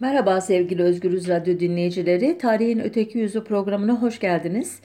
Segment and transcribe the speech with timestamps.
[0.00, 2.38] Merhaba sevgili Özgürüz Radyo dinleyicileri.
[2.38, 4.80] Tarihin Öteki Yüzü programına hoş geldiniz.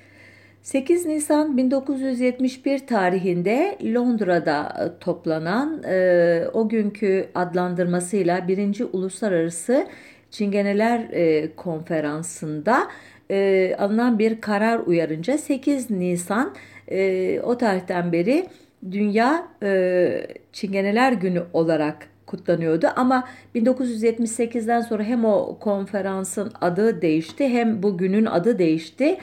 [0.61, 8.85] 8 Nisan 1971 tarihinde Londra'da e, toplanan e, o günkü adlandırmasıyla 1.
[8.93, 9.87] Uluslararası
[10.31, 12.87] Çingeneler e, Konferansı'nda
[13.31, 16.55] e, alınan bir karar uyarınca 8 Nisan
[16.87, 18.47] e, o tarihten beri
[18.91, 27.83] Dünya e, Çingeneler Günü olarak kutlanıyordu ama 1978'den sonra hem o konferansın adı değişti hem
[27.83, 29.17] bu günün adı değişti.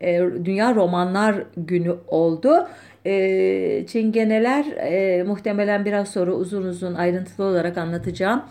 [0.00, 2.68] E, Dünya Romanlar Günü oldu.
[3.06, 8.42] E, Çingeneler e, muhtemelen biraz sonra uzun uzun ayrıntılı olarak anlatacağım.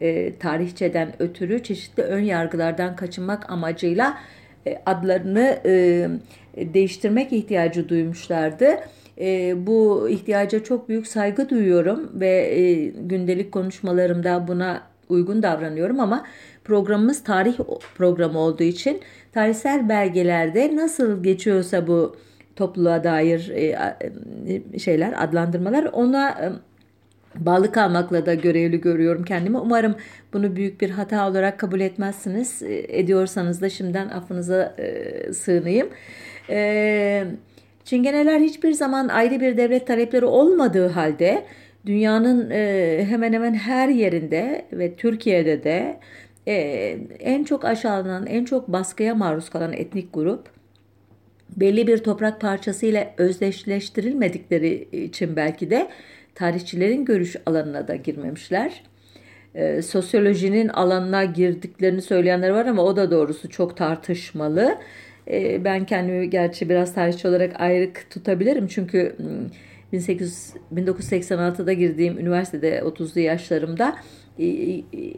[0.00, 4.18] E, tarihçeden ötürü çeşitli ön yargılardan kaçınmak amacıyla
[4.86, 5.58] adlarını
[6.56, 8.66] değiştirmek ihtiyacı duymuşlardı.
[9.20, 16.24] E, bu ihtiyaca çok büyük saygı duyuyorum ve e, gündelik konuşmalarımda buna uygun davranıyorum ama
[16.64, 17.58] programımız tarih
[17.94, 19.00] programı olduğu için
[19.32, 22.16] tarihsel belgelerde nasıl geçiyorsa bu
[22.56, 23.94] topluluğa dair e,
[24.74, 26.46] e şeyler, adlandırmalar ona e,
[27.46, 29.58] bağlı kalmakla da görevli görüyorum kendimi.
[29.58, 29.94] Umarım
[30.32, 32.62] bunu büyük bir hata olarak kabul etmezsiniz.
[32.62, 34.76] E, ediyorsanız da şimdiden affınıza
[35.32, 35.88] sığınayım.
[36.50, 37.24] E,
[37.88, 41.44] Çingeneler hiçbir zaman ayrı bir devlet talepleri olmadığı halde
[41.86, 46.00] dünyanın e, hemen hemen her yerinde ve Türkiye'de de
[46.46, 46.54] e,
[47.20, 50.48] en çok aşağılanan, en çok baskıya maruz kalan etnik grup
[51.56, 55.88] belli bir toprak parçası ile özdeşleştirilmedikleri için belki de
[56.34, 58.82] tarihçilerin görüş alanına da girmemişler.
[59.54, 64.78] E, sosyolojinin alanına girdiklerini söyleyenler var ama o da doğrusu çok tartışmalı.
[65.30, 69.16] E, ben kendimi gerçi biraz tarihçi olarak ayrık tutabilirim çünkü
[69.92, 73.96] 1800, hmm, 1986'da girdiğim üniversitede 30'lu yaşlarımda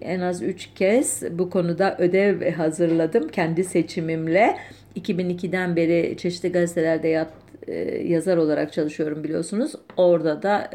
[0.01, 4.57] en az 3 kez bu konuda ödev hazırladım kendi seçimimle.
[4.97, 7.33] 2002'den beri çeşitli gazetelerde yap,
[7.67, 7.75] e,
[8.09, 9.73] yazar olarak çalışıyorum biliyorsunuz.
[9.97, 10.71] Orada da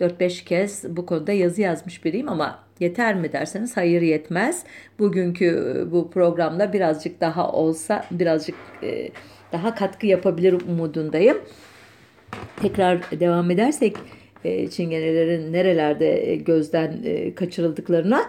[0.00, 4.64] 4-5 e, kez bu konuda yazı yazmış biriyim ama yeter mi derseniz hayır yetmez.
[4.98, 8.54] Bugünkü e, bu programda birazcık daha olsa birazcık
[9.52, 11.38] daha katkı yapabilir umudundayım.
[12.62, 13.96] Tekrar devam edersek
[14.70, 17.04] çingenelerin nerelerde gözden
[17.34, 18.22] kaçırıldıklarına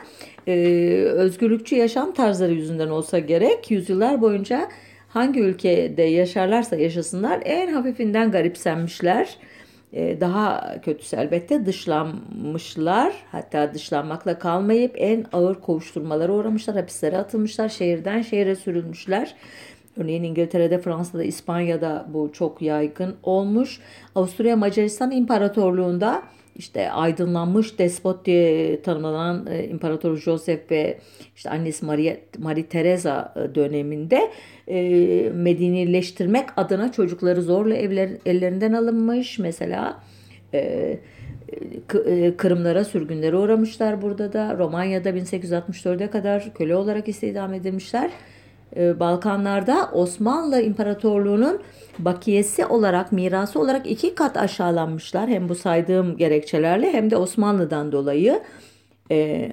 [1.16, 4.70] özgürlükçü yaşam tarzları yüzünden olsa gerek yüzyıllar boyunca
[5.14, 9.38] hangi ülkede yaşarlarsa yaşasınlar en hafifinden garipsenmişler.
[9.94, 13.14] Ee, daha kötüsü elbette dışlanmışlar.
[13.32, 16.76] Hatta dışlanmakla kalmayıp en ağır kovuşturmalara uğramışlar.
[16.76, 17.70] Hapislere atılmışlar.
[17.70, 19.36] Şehirden şehire sürülmüşler.
[19.98, 23.80] Örneğin İngiltere'de, Fransa'da, İspanya'da bu çok yaygın olmuş.
[24.16, 26.24] Avusturya Macaristan İmparatorluğu'nda
[26.62, 31.00] işte aydınlanmış despot diye tanımlanan e, İmparator Joseph ve
[31.36, 34.32] işte annesi Maria, Marie Teresa e, döneminde
[34.68, 34.80] e,
[35.34, 39.40] medenileştirmek adına çocukları zorla evler, ellerinden alınmış.
[39.40, 40.04] Mesela
[40.54, 40.60] e,
[42.06, 44.58] e Kırımlara sürgünlere uğramışlar burada da.
[44.58, 48.12] Romanya'da 1864'e kadar köle olarak istihdam edilmişler.
[48.76, 51.62] E, Balkanlarda Osmanlı İmparatorluğu'nun
[52.00, 55.30] bakiyesi olarak, mirası olarak iki kat aşağılanmışlar.
[55.30, 58.42] Hem bu saydığım gerekçelerle hem de Osmanlı'dan dolayı.
[59.12, 59.50] E,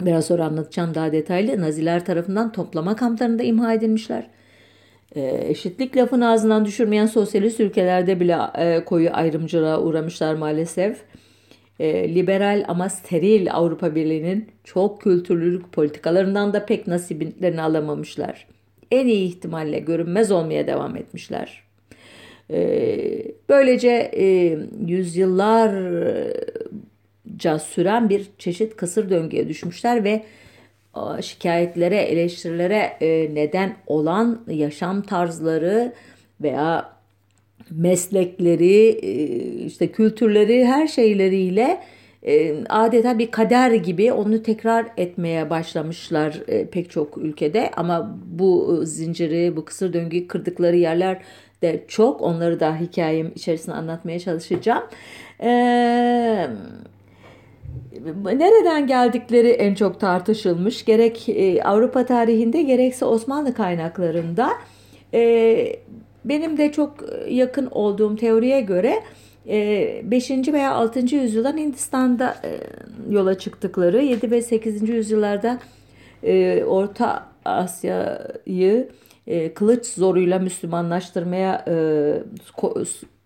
[0.00, 1.60] biraz sonra anlatacağım daha detaylı.
[1.60, 4.26] Naziler tarafından toplama kamplarında imha edilmişler.
[5.14, 11.02] E, eşitlik lafını ağzından düşürmeyen sosyalist ülkelerde bile e, koyu ayrımcılığa uğramışlar maalesef.
[11.80, 18.46] E, liberal ama steril Avrupa Birliği'nin çok kültürlülük politikalarından da pek nasiblerini alamamışlar.
[18.90, 21.62] En iyi ihtimalle görünmez olmaya devam etmişler.
[22.50, 22.58] E,
[23.48, 30.22] böylece e, yüzyıllarca süren bir çeşit kısır döngüye düşmüşler ve
[31.20, 35.92] şikayetlere, eleştirilere e, neden olan yaşam tarzları
[36.40, 36.95] veya
[37.70, 39.10] meslekleri, e,
[39.64, 41.80] işte kültürleri, her şeyleriyle
[42.22, 46.40] e, adeta bir kader gibi onu tekrar etmeye başlamışlar
[46.70, 47.70] pek çok ülkede.
[47.76, 51.22] Ama bu zinciri, bu kısır döngüyü kırdıkları yerler
[51.62, 52.20] de çok.
[52.22, 54.82] Onları da hikayem içerisinde anlatmaya çalışacağım.
[58.24, 60.84] Nereden geldikleri en çok tartışılmış.
[60.84, 64.50] Gerek e, Avrupa tarihinde gerekse Osmanlı kaynaklarında.
[66.26, 66.96] E, benim de çok
[67.28, 69.02] yakın olduğum teoriye göre
[69.46, 70.30] 5.
[70.30, 71.16] E, veya 6.
[71.16, 72.36] yüzyıldan Hindistan'da
[73.10, 74.88] yola çıktıkları 7 ve 8.
[74.88, 75.58] yüzyıllarda
[76.66, 78.88] Orta Asya'yı
[79.54, 81.64] kılıç zoruyla Müslümanlaştırmaya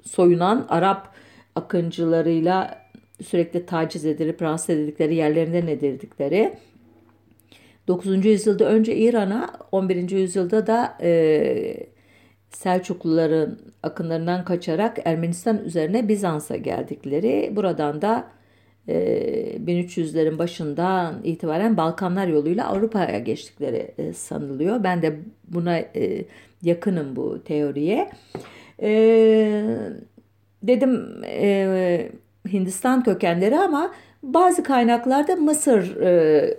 [0.07, 1.09] soyunan Arap
[1.55, 2.79] akıncılarıyla
[3.23, 6.53] sürekli taciz edilip rahatsız edildikleri yerlerinden edildikleri
[7.89, 8.27] 9.
[8.27, 10.11] yüzyılda önce İran'a, 11.
[10.11, 11.90] yüzyılda da e,
[12.51, 18.25] Selçukluların akınlarından kaçarak Ermenistan üzerine Bizans'a geldikleri, buradan da
[18.89, 18.95] e,
[19.67, 24.85] 1300'lerin başından itibaren Balkanlar yoluyla Avrupa'ya geçtikleri e, sanılıyor.
[24.85, 26.25] Ben de buna e,
[26.63, 28.11] yakınım bu teoriye.
[28.83, 28.91] E,
[30.63, 32.11] dedim e,
[32.53, 33.93] Hindistan kökenleri ama
[34.23, 36.59] bazı kaynaklarda Mısır e,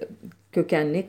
[0.51, 1.07] kökenli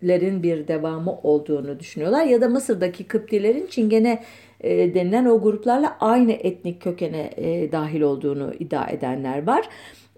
[0.00, 2.24] Kıptilerin bir devamı olduğunu düşünüyorlar.
[2.24, 4.22] Ya da Mısır'daki Kıptilerin Çingene
[4.60, 9.68] e, denilen o gruplarla aynı etnik kökene e, dahil olduğunu iddia edenler var.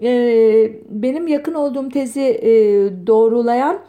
[0.03, 2.51] E, benim yakın olduğum tezi e,
[3.07, 3.81] doğrulayan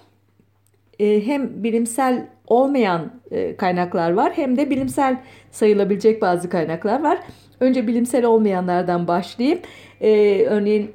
[0.99, 5.17] e, hem bilimsel olmayan e, kaynaklar var hem de bilimsel
[5.51, 7.19] sayılabilecek bazı kaynaklar var.
[7.59, 9.59] Önce bilimsel olmayanlardan başlayayım.
[10.01, 10.91] E, örneğin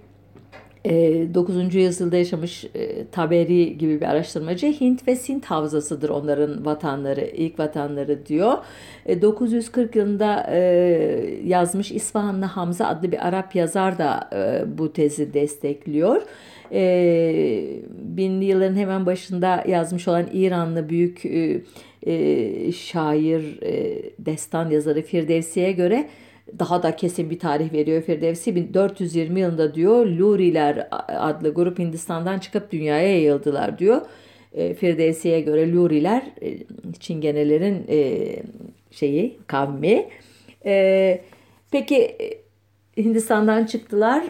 [0.88, 1.74] 9.
[1.74, 7.58] E, yüzyılda yaşamış e, Taberi gibi bir araştırmacı Hint ve Sint havzasıdır onların vatanları, ilk
[7.58, 8.58] vatanları diyor.
[9.22, 10.50] 940 e, yılında
[11.44, 14.30] yazmış İsfahanlı Hamza adlı bir Arap yazar da
[14.78, 16.22] bu tezi destekliyor.
[18.16, 21.22] Binli yılların hemen başında yazmış olan İranlı büyük
[22.74, 23.60] şair,
[24.18, 26.08] destan yazarı Firdevsi'ye göre
[26.58, 28.56] daha da kesin bir tarih veriyor Firdevsi.
[28.56, 34.00] 1420 yılında diyor Luriler adlı grup Hindistan'dan çıkıp dünyaya yayıldılar diyor.
[34.54, 36.58] E, Firdevsi'ye göre Luriler e,
[37.00, 38.28] Çingenelerin e,
[38.90, 40.08] şeyi kavmi.
[40.64, 41.20] E,
[41.70, 42.16] peki
[42.96, 44.24] Hindistan'dan çıktılar.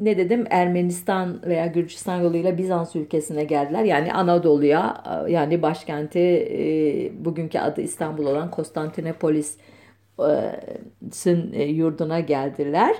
[0.00, 3.84] Ne dedim Ermenistan veya Gürcistan yoluyla Bizans ülkesine geldiler.
[3.84, 9.56] Yani Anadolu'ya yani başkenti bugünkü adı İstanbul olan Konstantinopolis
[11.68, 12.96] yurduna geldiler.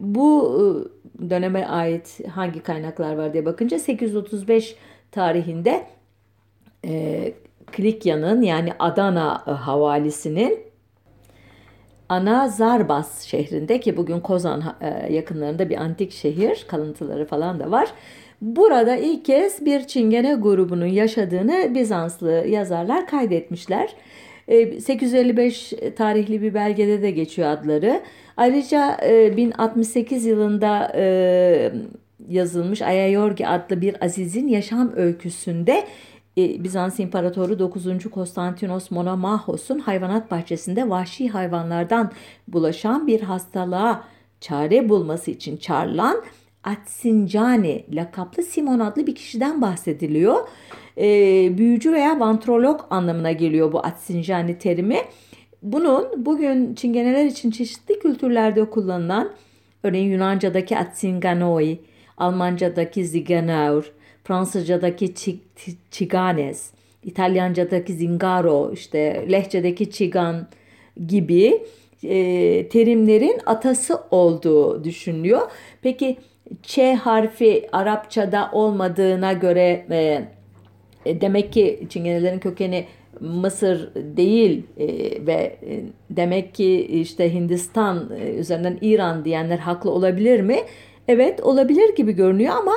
[0.00, 0.58] Bu
[1.20, 4.76] e, döneme ait hangi kaynaklar var diye bakınca 835
[5.10, 5.86] tarihinde
[7.72, 10.58] Klikya'nın yani Adana havalisinin
[12.08, 14.76] Ana Zarbas şehrinde ki bugün Kozan
[15.10, 17.88] yakınlarında bir antik şehir kalıntıları falan da var.
[18.42, 23.94] Burada ilk kez bir Çingene grubunun yaşadığını Bizanslı yazarlar kaydetmişler.
[24.46, 28.02] 855 e, tarihli bir belgede de geçiyor adları.
[28.36, 28.98] Ayrıca
[29.36, 31.72] 1068 e, yılında e,
[32.28, 35.86] yazılmış Ayayorgi adlı bir azizin yaşam öyküsünde
[36.36, 38.10] Bizans İmparatoru 9.
[38.10, 42.12] Konstantinos Monomahos'un hayvanat bahçesinde vahşi hayvanlardan
[42.48, 44.04] bulaşan bir hastalığa
[44.40, 46.22] çare bulması için çağrılan
[46.64, 50.48] Atsincani lakaplı Simon adlı bir kişiden bahsediliyor
[50.98, 51.04] e,
[51.58, 54.98] büyücü veya vantrolog anlamına geliyor bu Atsinjani terimi.
[55.62, 59.30] Bunun bugün Çingeneler için çeşitli kültürlerde kullanılan
[59.82, 61.78] örneğin Yunanca'daki Atsinganoi,
[62.18, 63.92] Almanca'daki Ziganaur,
[64.24, 65.14] Fransızca'daki
[65.90, 66.70] Chiganes,
[67.04, 70.48] İtalyanca'daki Zingaro, işte Lehçe'deki Çigan
[71.06, 71.62] gibi
[72.04, 75.50] e, terimlerin atası olduğu düşünülüyor.
[75.82, 76.18] Peki
[76.62, 80.22] Ç harfi Arapçada olmadığına göre e,
[81.06, 82.84] e, demek ki Çingenelerin kökeni
[83.20, 84.86] Mısır değil e,
[85.26, 90.58] ve e, demek ki işte Hindistan e, üzerinden İran diyenler haklı olabilir mi?
[91.08, 92.72] Evet olabilir gibi görünüyor ama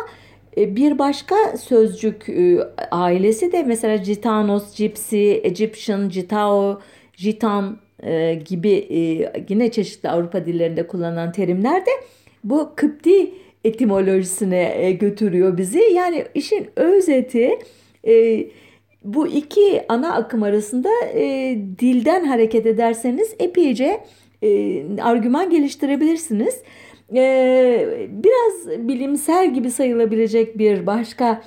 [0.58, 2.58] e, bir başka sözcük e,
[2.92, 6.80] ailesi de mesela Gitanos, Gypsy, Egyptian, Gitao,
[7.18, 11.92] Gitan e, gibi e, yine çeşitli Avrupa dillerinde kullanılan terimler de
[12.44, 13.32] bu Kıpti
[13.66, 15.80] etimolojisine e, götürüyor bizi.
[15.80, 17.60] Yani işin özeti
[18.08, 18.46] e,
[19.04, 24.04] bu iki ana akım arasında e, dilden hareket ederseniz epeyce
[25.02, 26.62] argüman geliştirebilirsiniz.
[28.10, 31.42] Biraz bilimsel gibi sayılabilecek bir başka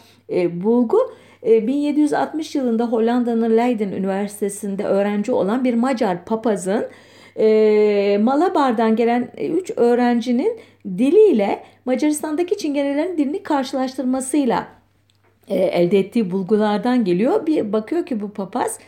[0.52, 0.98] bulgu.
[1.42, 6.86] 1760 e, yılında Hollanda'nın Leiden Üniversitesi'nde öğrenci olan bir Macar papazın
[7.38, 14.68] e, Malabar'dan gelen 3 öğrencinin diliyle Macaristan'daki Çingenelerin dilini karşılaştırmasıyla
[15.48, 17.46] e, elde ettiği bulgulardan geliyor.
[17.46, 18.78] Bir bakıyor ki bu papaz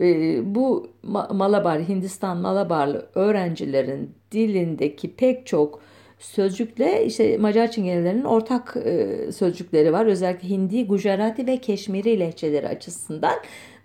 [0.00, 0.90] e, bu
[1.32, 5.80] Malabar, Hindistan Malabarlı öğrencilerin dilindeki pek çok
[6.18, 10.06] sözcükle işte Macar Çingenelerinin ortak e, sözcükleri var.
[10.06, 13.34] Özellikle Hindi, Gujarati ve Keşmiri lehçeleri açısından.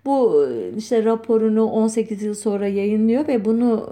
[0.05, 0.47] Bu
[0.77, 3.89] işte raporunu 18 yıl sonra yayınlıyor ve bunu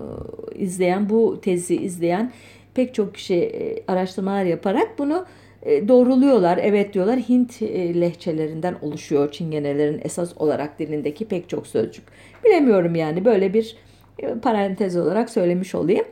[0.56, 2.32] izleyen, bu tezi izleyen
[2.74, 3.52] pek çok kişi
[3.88, 5.26] araştırmalar yaparak bunu
[5.66, 6.60] e, doğruluyorlar.
[6.62, 12.06] Evet diyorlar Hint e, lehçelerinden oluşuyor çingenelerin esas olarak dilindeki pek çok sözcük.
[12.46, 13.76] Bilemiyorum yani böyle bir
[14.20, 16.06] e, parantez olarak söylemiş olayım.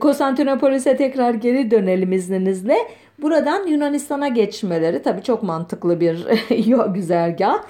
[0.00, 2.76] Konstantinopolis'e tekrar geri dönelim izninizle.
[3.22, 6.26] Buradan Yunanistan'a geçmeleri tabii çok mantıklı bir
[6.94, 7.62] güzergah.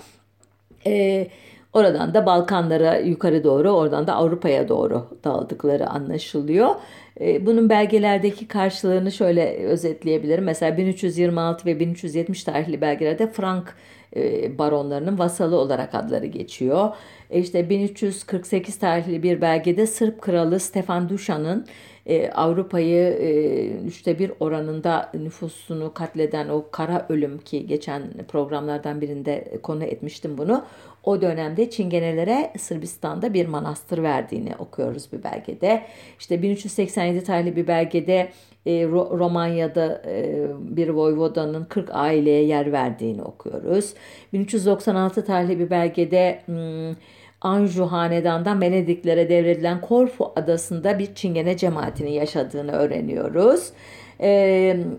[0.86, 1.28] Ee,
[1.72, 6.74] oradan da Balkanlara yukarı doğru, oradan da Avrupa'ya doğru dağıldıkları anlaşılıyor.
[7.20, 10.44] Ee, bunun belgelerdeki karşılığını şöyle özetleyebilirim.
[10.44, 13.74] Mesela 1326 ve 1370 tarihli belgelerde Frank
[14.16, 16.88] e, baronlarının vasalı olarak adları geçiyor.
[17.30, 21.66] E, işte 1348 tarihli bir belgede Sırp kralı Stefan Duşan'ın
[22.08, 29.58] e, Avrupa'yı e, üçte bir oranında nüfusunu katleden o kara ölüm ki geçen programlardan birinde
[29.62, 30.64] konu etmiştim bunu.
[31.04, 35.82] O dönemde Çingenelere Sırbistan'da bir manastır verdiğini okuyoruz bir belgede.
[36.18, 38.28] İşte 1387 tarihli bir belgede
[38.66, 43.94] e, Romanya'da e, bir voyvodanın 40 aileye yer verdiğini okuyoruz.
[44.32, 46.94] 1396 tarihli bir belgede hmm,
[47.40, 53.72] Anju Hanedan'dan Venediklere devredilen Korfu adasında bir Çingene cemaatinin yaşadığını öğreniyoruz.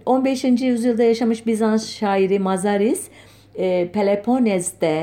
[0.05, 0.45] 15.
[0.45, 3.07] Ee, yüzyılda yaşamış Bizans şairi Mazaris,
[3.59, 3.89] e,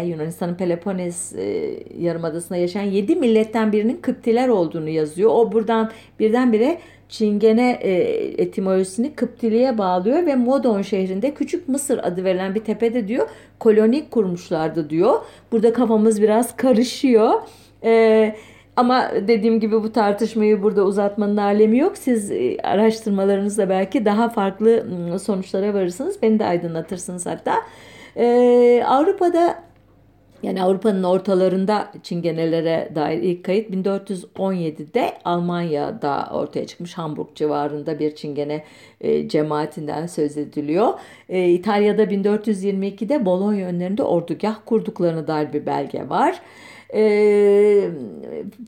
[0.06, 5.30] Yunanistan'ın Peloponnes e, yarımadasında yaşayan 7 milletten birinin Kıptiler olduğunu yazıyor.
[5.34, 7.92] O buradan birdenbire Çingene e,
[8.42, 14.90] etimolojisini Kıptiliğe bağlıyor ve Modon şehrinde Küçük Mısır adı verilen bir tepede diyor koloni kurmuşlardı
[14.90, 15.14] diyor.
[15.52, 17.30] Burada kafamız biraz karışıyor.
[17.84, 18.34] E,
[18.76, 21.98] ama dediğim gibi bu tartışmayı burada uzatmanın alemi yok.
[21.98, 24.86] Siz e, araştırmalarınızla belki daha farklı
[25.18, 26.22] sonuçlara varırsınız.
[26.22, 27.54] Beni de aydınlatırsınız hatta.
[28.16, 29.66] Ee, Avrupa'da
[30.42, 38.64] yani Avrupa'nın ortalarında Çingenelere dair ilk kayıt 1417'de Almanya'da ortaya çıkmış Hamburg civarında bir Çingene
[39.00, 40.92] e, cemaatinden söz ediliyor.
[41.28, 46.40] E, İtalya'da 1422'de Bologna önlerinde ordugah kurduklarına dair bir belge var.
[46.94, 47.90] E,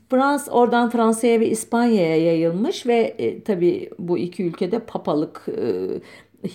[0.09, 5.87] Frans oradan Fransa'ya ve İspanya'ya yayılmış ve e, tabii bu iki ülkede papalık e,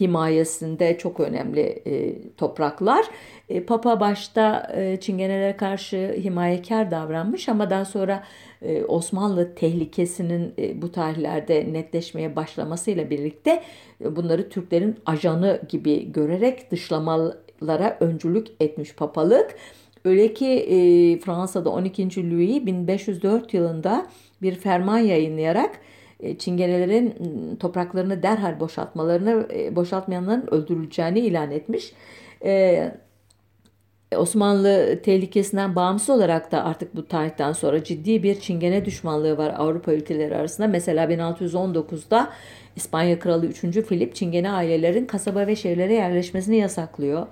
[0.00, 3.07] himayesinde çok önemli e, topraklar.
[3.49, 8.25] E, Papa başta e, Çingenelere karşı himayekar davranmış ama daha sonra
[8.62, 13.62] e, Osmanlı tehlikesinin bu tarihlerde netleşmeye başlamasıyla birlikte
[14.00, 19.55] bunları Türklerin ajanı gibi görerek dışlamalara öncülük etmiş papalık.
[20.05, 22.31] Öyle ki Fransa'da 12.
[22.31, 24.07] Louis 1504 yılında
[24.43, 25.81] bir ferman yayınlayarak
[26.38, 27.14] Çingenelerin
[27.61, 31.92] topraklarını derhal boşaltmalarını boşaltmayanların öldürüleceğini ilan etmiş.
[34.16, 39.92] Osmanlı tehlikesinden bağımsız olarak da artık bu tarihten sonra ciddi bir çingene düşmanlığı var Avrupa
[39.92, 40.66] ülkeleri arasında.
[40.66, 42.30] Mesela 1619'da
[42.76, 43.61] İspanya Kralı 3.
[43.61, 47.26] Filip çingene ailelerin kasaba ve şehirlere yerleşmesini yasaklıyor.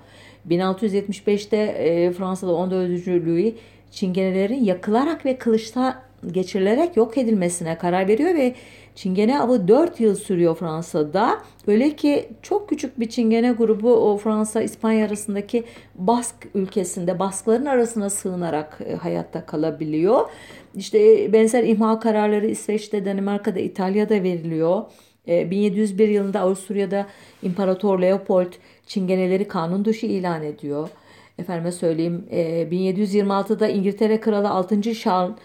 [0.49, 3.07] 1675'te e, Fransa'da 14.
[3.07, 3.53] Louis
[3.91, 8.55] çingenelerin yakılarak ve kılıçta geçirilerek yok edilmesine karar veriyor ve
[8.95, 11.41] Çingene avı 4 yıl sürüyor Fransa'da.
[11.67, 15.63] Öyle ki çok küçük bir Çingene grubu o Fransa İspanya arasındaki
[15.95, 20.29] Bask ülkesinde Baskların arasına sığınarak e, hayatta kalabiliyor.
[20.75, 24.83] İşte e, benzer imha kararları İsveç'te, Danimarka'da, İtalya'da veriliyor.
[25.27, 27.07] 1701 e, yılında Avusturya'da
[27.43, 28.53] İmparator Leopold
[28.87, 30.89] Çingeneleri kanun dışı ilan ediyor.
[31.37, 34.93] Efendime söyleyeyim 1726'da İngiltere Kralı 6.
[34.93, 35.35] Charles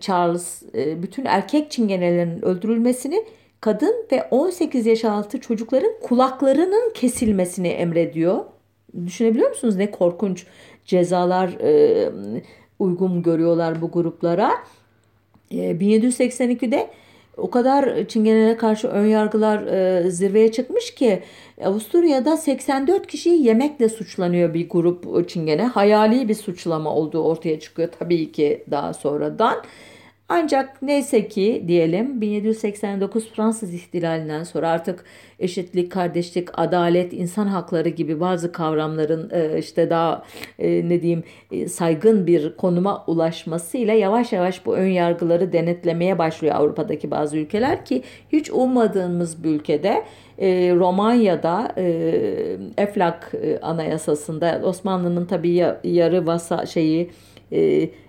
[0.00, 3.24] Charles e, bütün erkek çingenelerin öldürülmesini
[3.60, 8.44] kadın ve 18 yaş altı çocukların kulaklarının kesilmesini emrediyor.
[9.06, 10.46] Düşünebiliyor musunuz ne korkunç
[10.84, 12.12] cezalar e,
[12.78, 14.52] uygun görüyorlar bu gruplara.
[15.50, 16.90] 1782'de
[17.36, 21.22] o kadar Çingenelere karşı ön yargılar e, zirveye çıkmış ki
[21.64, 25.66] Avusturya'da 84 kişi yemekle suçlanıyor bir grup Çingene.
[25.66, 29.62] Hayali bir suçlama olduğu ortaya çıkıyor tabii ki daha sonradan.
[30.28, 35.04] Ancak neyse ki diyelim 1789 Fransız ihtilalinden sonra artık
[35.38, 40.24] eşitlik, kardeşlik, adalet, insan hakları gibi bazı kavramların e, işte daha
[40.58, 46.54] e, ne diyeyim e, saygın bir konuma ulaşmasıyla yavaş yavaş bu ön yargıları denetlemeye başlıyor
[46.54, 48.02] Avrupa'daki bazı ülkeler ki
[48.32, 50.04] hiç ummadığımız bir ülkede
[50.78, 51.72] Romanya'da
[52.76, 57.10] Eflak Anayasası'nda Osmanlı'nın tabii yarı vasa şeyi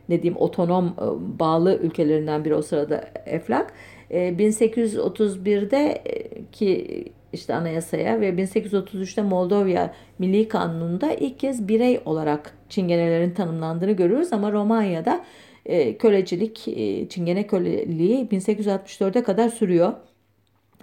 [0.09, 3.73] ne diyeyim otonom e, bağlı ülkelerinden biri o sırada Eflak.
[4.11, 13.31] 1831'de e, ki işte anayasaya ve 1833'te Moldova Milli Kanunu'nda ilk kez birey olarak çingenelerin
[13.31, 15.25] tanımlandığını görüyoruz ama Romanya'da
[15.65, 16.57] e, kölecilik,
[17.09, 19.93] çingene köleliği 1864'e kadar sürüyor.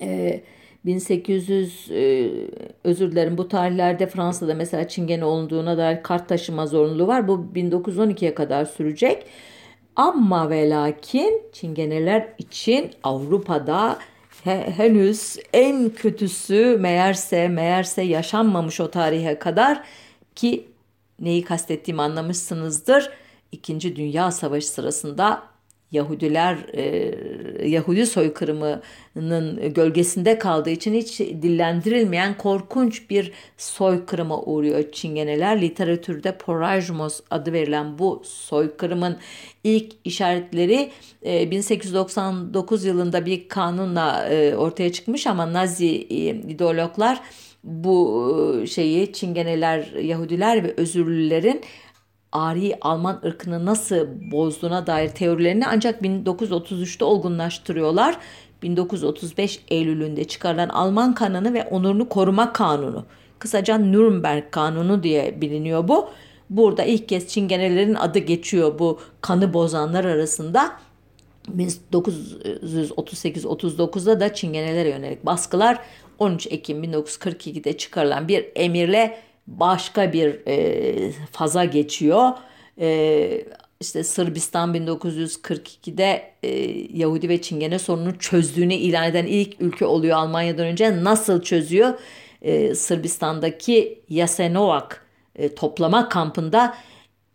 [0.02, 0.40] E,
[0.84, 2.30] 1800 e,
[2.84, 7.28] özür dilerim bu tarihlerde Fransa'da mesela çingene olduğuna dair kart taşıma zorunluluğu var.
[7.28, 9.26] Bu 1912'ye kadar sürecek.
[9.96, 13.99] Ama ve lakin çingeneler için Avrupa'da
[14.44, 19.84] henüz en kötüsü meğerse meğerse yaşanmamış o tarihe kadar
[20.34, 20.68] ki
[21.20, 23.10] neyi kastettiğimi anlamışsınızdır.
[23.52, 25.50] İkinci Dünya Savaşı sırasında
[25.92, 27.14] Yahudiler e,
[27.68, 35.61] Yahudi soykırımının gölgesinde kaldığı için hiç dillendirilmeyen korkunç bir soykırıma uğruyor Çingeneler.
[35.61, 39.16] Literatürde Porajmos adı verilen bu soykırımın
[39.64, 40.90] ilk işaretleri
[41.26, 47.20] e, 1899 yılında bir kanunla e, ortaya çıkmış ama Nazi e, ideologlar
[47.64, 51.61] bu şeyi Çingeneler, Yahudiler ve özürlülerin
[52.32, 58.16] Ari Alman ırkını nasıl bozduğuna dair teorilerini ancak 1933'te olgunlaştırıyorlar.
[58.62, 63.04] 1935 Eylül'ünde çıkarılan Alman kanunu ve onurunu koruma kanunu.
[63.38, 66.10] Kısaca Nürnberg kanunu diye biliniyor bu.
[66.50, 70.72] Burada ilk kez Çingenelerin adı geçiyor bu kanı bozanlar arasında.
[71.56, 75.78] 1938-39'da da Çingenelere yönelik baskılar
[76.18, 79.18] 13 Ekim 1942'de çıkarılan bir emirle
[79.59, 82.30] başka bir e, faza geçiyor.
[82.80, 83.45] E,
[83.80, 86.49] işte Sırbistan 1942'de e,
[86.99, 91.04] Yahudi ve Çingene sorununu çözdüğünü ilan eden ilk ülke oluyor Almanya'dan önce.
[91.04, 91.95] Nasıl çözüyor?
[92.42, 94.95] E, Sırbistan'daki Jasenovac
[95.37, 96.75] e, toplama kampında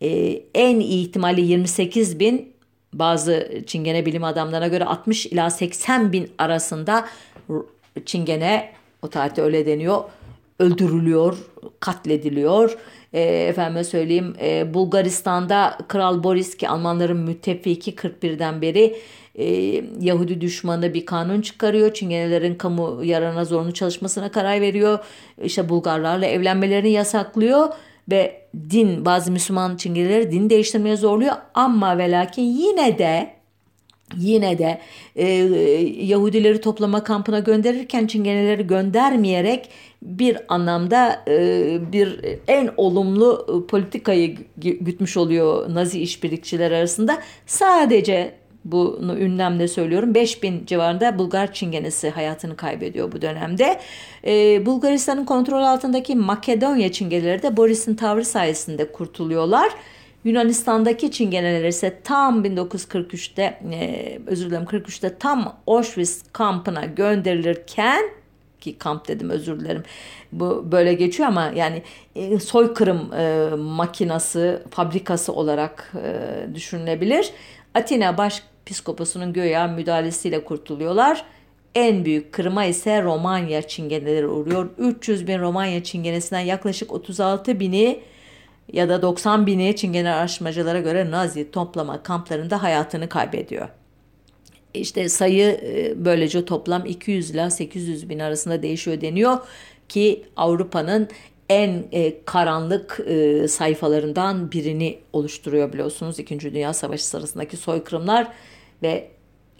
[0.00, 0.08] e,
[0.54, 2.52] en iyi ihtimalle 28 bin
[2.92, 7.08] bazı Çingene bilim adamlarına göre 60 ila 80 bin arasında
[8.04, 10.04] Çingene o tarihte öyle deniyor
[10.58, 11.38] öldürülüyor,
[11.80, 12.78] katlediliyor.
[13.12, 18.96] E, efendime söyleyeyim e, Bulgaristan'da Kral Boris ki Almanların müttefiki 41'den beri
[19.34, 19.44] e,
[20.00, 21.94] Yahudi düşmanı bir kanun çıkarıyor.
[21.94, 24.98] Çingenelerin kamu yararına zorunlu çalışmasına karar veriyor.
[25.42, 27.68] İşte Bulgarlarla evlenmelerini yasaklıyor
[28.10, 33.35] ve din bazı Müslüman Çingeneleri din değiştirmeye zorluyor ama ve lakin yine de
[34.14, 34.80] yine de
[35.16, 35.26] e,
[36.04, 39.68] Yahudileri toplama kampına gönderirken Çingeneleri göndermeyerek
[40.02, 47.18] bir anlamda e, bir en olumlu e, politikayı gütmüş oluyor Nazi işbirlikçiler arasında.
[47.46, 53.80] Sadece bunu ünlemle söylüyorum 5000 civarında Bulgar Çingenesi hayatını kaybediyor bu dönemde.
[54.26, 59.72] Ee, Bulgaristan'ın kontrol altındaki Makedonya Çingeneleri de Boris'in tavrı sayesinde kurtuluyorlar.
[60.26, 68.02] Yunanistan'daki Çingeneler ise tam 1943'te e, özür dilerim 43'te tam Auschwitz kampına gönderilirken
[68.60, 69.82] ki kamp dedim özür dilerim.
[70.32, 71.82] Bu böyle geçiyor ama yani
[72.14, 77.30] e, soykırım e, makinası, fabrikası olarak e, düşünülebilir.
[77.74, 81.24] Atina Başpiskoposu'nun göya müdahalesiyle kurtuluyorlar.
[81.74, 84.70] En büyük kırıma ise Romanya çingeneleri uğruyor.
[84.78, 88.00] 300 bin Romanya çingenesinden yaklaşık 36 bini
[88.72, 93.68] ya da 90 bini çingene araştırmacılara göre Nazi toplama kamplarında hayatını kaybediyor.
[94.74, 99.38] İşte sayı e, böylece toplam 200 ile 800 bin arasında değişiyor deniyor
[99.88, 101.08] ki Avrupa'nın
[101.48, 106.18] en e, karanlık e, sayfalarından birini oluşturuyor biliyorsunuz.
[106.18, 108.28] İkinci Dünya Savaşı sırasındaki soykırımlar
[108.82, 109.08] ve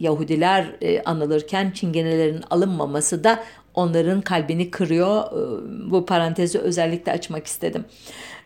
[0.01, 5.23] Yahudiler e, anılırken Çingenelerin alınmaması da onların kalbini kırıyor.
[5.25, 7.85] E, bu parantezi özellikle açmak istedim.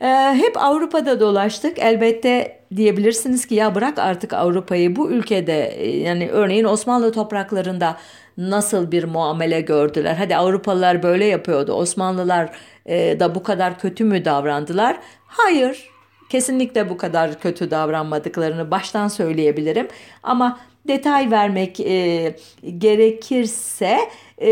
[0.01, 1.79] E, hep Avrupa'da dolaştık.
[1.79, 7.97] Elbette diyebilirsiniz ki ya bırak artık Avrupa'yı bu ülkede e, yani örneğin Osmanlı topraklarında
[8.37, 10.15] nasıl bir muamele gördüler?
[10.15, 11.73] Hadi Avrupalılar böyle yapıyordu.
[11.73, 12.51] Osmanlılar
[12.91, 14.97] da bu kadar kötü mü davrandılar?
[15.27, 15.91] Hayır.
[16.29, 19.89] Kesinlikle bu kadar kötü davranmadıklarını baştan söyleyebilirim.
[20.23, 22.37] Ama detay vermek e,
[22.79, 23.99] gerekirse
[24.39, 24.51] e,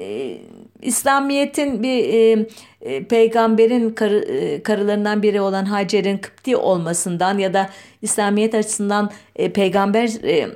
[0.00, 0.38] e,
[0.82, 2.46] İslamiyet'in bir e, e,
[3.08, 7.70] peygamberin karı, e, karılarından biri olan Hacer'in Kıpti olmasından ya da
[8.02, 10.48] İslamiyet açısından e, peygamber e,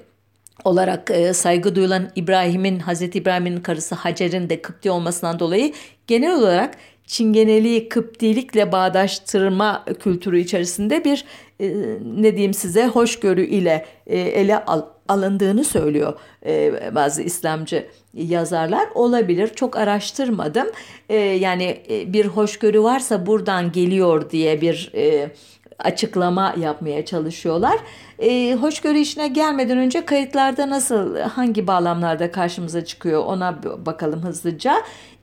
[0.65, 5.73] olarak e, saygı duyulan İbrahim'in Hazreti İbrahim'in karısı Hacer'in de Kıpti olmasından dolayı
[6.07, 6.75] genel olarak
[7.07, 11.25] Çingeneliği Kıptilikle bağdaştırma kültürü içerisinde bir
[11.61, 11.69] e,
[12.17, 16.15] ne diyeyim size hoşgörü ile e, ele al, alındığını söylüyor
[16.47, 18.89] e, bazı İslamcı yazarlar.
[18.95, 20.67] Olabilir çok araştırmadım.
[21.09, 25.31] E, yani e, bir hoşgörü varsa buradan geliyor diye bir e,
[25.79, 27.77] açıklama yapmaya çalışıyorlar.
[28.19, 34.75] E, hoşgörü işine gelmeden önce kayıtlarda nasıl hangi bağlamlarda karşımıza çıkıyor ona bakalım hızlıca.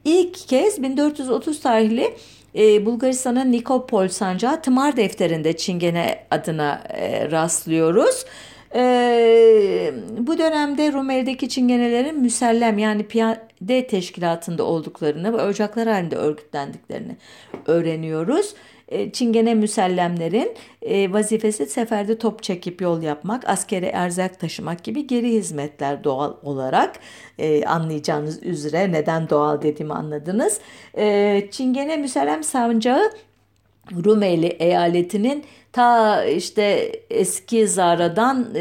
[0.06, 2.14] İlk kez 1430 tarihli
[2.56, 8.26] e, Bulgaristan'ın Nikopol sancağı tımar defterinde Çingene adına e, rastlıyoruz.
[8.76, 17.18] E, bu dönemde Rumeli'deki Çingenelerin müsellem yani piyade teşkilatında olduklarını ve ocaklar halinde örgütlendiklerini
[17.66, 18.54] öğreniyoruz.
[18.94, 25.32] E, Çingene müsellemlerin e, vazifesi seferde top çekip yol yapmak, askere erzak taşımak gibi geri
[25.32, 27.00] hizmetler doğal olarak
[27.40, 30.60] e, anlayacağınız üzere neden doğal dediğimi anladınız.
[31.52, 33.12] Çingene müsellem sancağı
[34.06, 38.56] Rumeli eyaletinin ta işte eski Zara'dan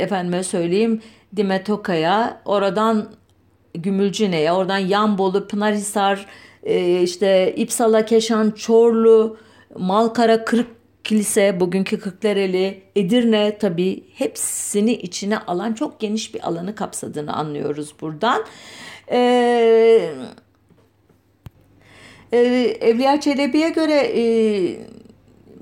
[0.00, 1.02] efendime söyleyeyim
[1.36, 3.10] Dimetoka'ya oradan
[3.74, 6.26] Gümülcine'ye oradan Yanbolu, Pınarhisar,
[7.02, 9.36] işte İpsala, Keşan, Çorlu,
[9.76, 17.32] Malkara, Kırık Kilise, bugünkü Kırklareli, Edirne tabii hepsini içine alan çok geniş bir alanı kapsadığını
[17.32, 18.44] anlıyoruz buradan.
[19.12, 20.10] Ee,
[22.32, 22.38] e,
[22.80, 24.22] Evliya Çelebi'ye göre e,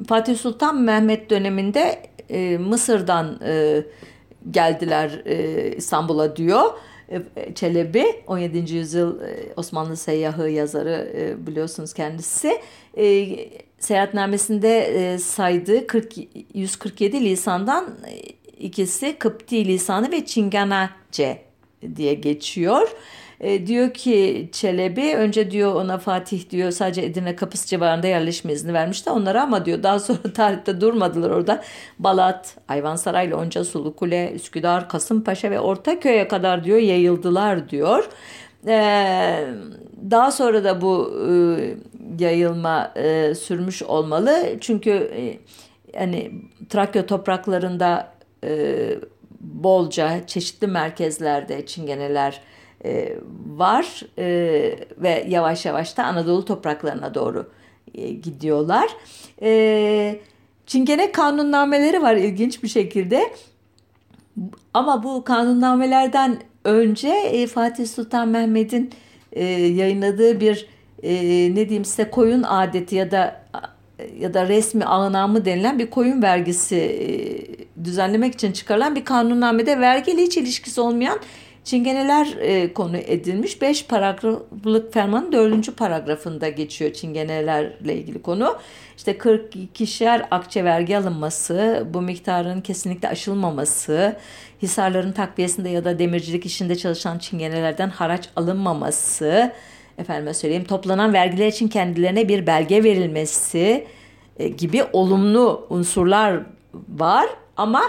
[0.08, 3.82] Fatih Sultan Mehmet döneminde e, Mısır'dan e,
[4.50, 6.64] geldiler e, İstanbul'a diyor.
[7.08, 8.74] E, Çelebi 17.
[8.74, 11.12] yüzyıl e, Osmanlı seyyahı yazarı
[11.46, 12.60] biliyorsunuz kendisi
[13.78, 16.12] seyahatnamesinde saydığı 40,
[16.54, 17.98] 147 lisandan
[18.58, 21.42] ikisi Kıpti lisanı ve Çinganace
[21.96, 22.88] diye geçiyor.
[23.40, 28.72] E, diyor ki Çelebi önce diyor ona Fatih diyor sadece Edirne kapısı civarında yerleşme izni
[28.72, 31.62] vermişti onlara ama diyor daha sonra tarihte durmadılar orada.
[31.98, 38.08] Balat, Ayvansaray, Lonca, Sulukule, Üsküdar, Kasımpaşa ve Ortaköy'e kadar diyor yayıldılar diyor.
[38.68, 39.46] Ee,
[40.10, 41.34] daha sonra da bu e,
[42.24, 44.56] yayılma e, sürmüş olmalı.
[44.60, 45.38] Çünkü e,
[45.98, 46.32] hani
[46.68, 48.12] Trakya topraklarında
[48.44, 48.88] e,
[49.40, 52.40] bolca çeşitli merkezlerde çingeneler
[52.84, 54.26] e, var e,
[54.98, 57.50] ve yavaş yavaş da Anadolu topraklarına doğru
[57.94, 58.88] e, gidiyorlar.
[59.42, 60.20] E,
[60.66, 63.32] Çingene kanunnameleri var ilginç bir şekilde.
[64.74, 68.90] Ama bu kanunnamelerden önce e, Fatih Sultan Mehmet'in
[69.32, 70.66] e, yayınladığı bir
[71.02, 71.14] e,
[71.54, 73.46] ne diyeyim size koyun adeti ya da
[74.20, 80.22] ya da resmi ağınamı denilen bir koyun vergisi e, düzenlemek için çıkarılan bir kanunnamede vergiyle
[80.22, 81.18] hiç ilişkisi olmayan
[81.66, 83.62] Çingeneler e, konu edilmiş.
[83.62, 85.76] 5 paragraflık fermanın 4.
[85.76, 88.56] paragrafında geçiyor çingenelerle ilgili konu.
[88.96, 94.16] İşte 42'şer akçe vergi alınması, bu miktarın kesinlikle aşılmaması,
[94.62, 99.52] hisarların takviyesinde ya da demircilik işinde çalışan çingenelerden haraç alınmaması,
[99.98, 103.86] efendime söyleyeyim toplanan vergiler için kendilerine bir belge verilmesi
[104.38, 106.40] e, gibi olumlu unsurlar
[106.88, 107.26] var
[107.56, 107.82] ama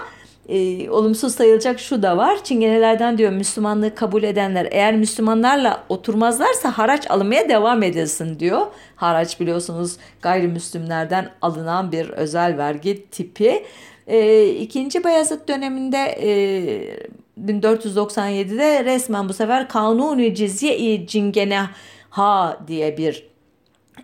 [0.48, 2.44] e, olumsuz sayılacak şu da var.
[2.44, 8.66] Çingenelerden diyor Müslümanlığı kabul edenler eğer Müslümanlarla oturmazlarsa haraç alınmaya devam edilsin diyor.
[8.96, 13.64] Haraç biliyorsunuz gayrimüslimlerden alınan bir özel vergi tipi.
[14.06, 16.30] E, ikinci Bayezid döneminde e,
[17.46, 21.62] 1497'de resmen bu sefer Kanuni Cizye-i Cingene
[22.66, 23.28] diye bir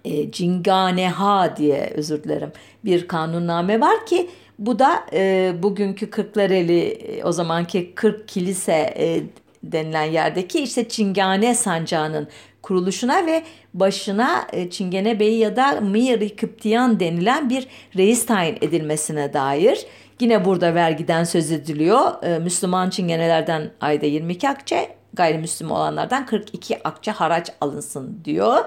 [0.05, 1.13] e, Cingane
[1.57, 2.53] diye özür dilerim
[2.85, 9.23] bir kanunname var ki bu da e, bugünkü Kırklareli e, o zamanki Kırk Kilise e,
[9.63, 12.29] denilen yerdeki işte Çingane sancağının
[12.63, 13.43] kuruluşuna ve
[13.75, 19.87] başına e, Çingene Bey ya da Mir Kıptiyan denilen bir reis tayin edilmesine dair.
[20.21, 22.23] Yine burada vergiden söz ediliyor.
[22.23, 28.65] E, Müslüman Çingenelerden ayda 22 akçe, gayrimüslim olanlardan 42 akçe haraç alınsın diyor.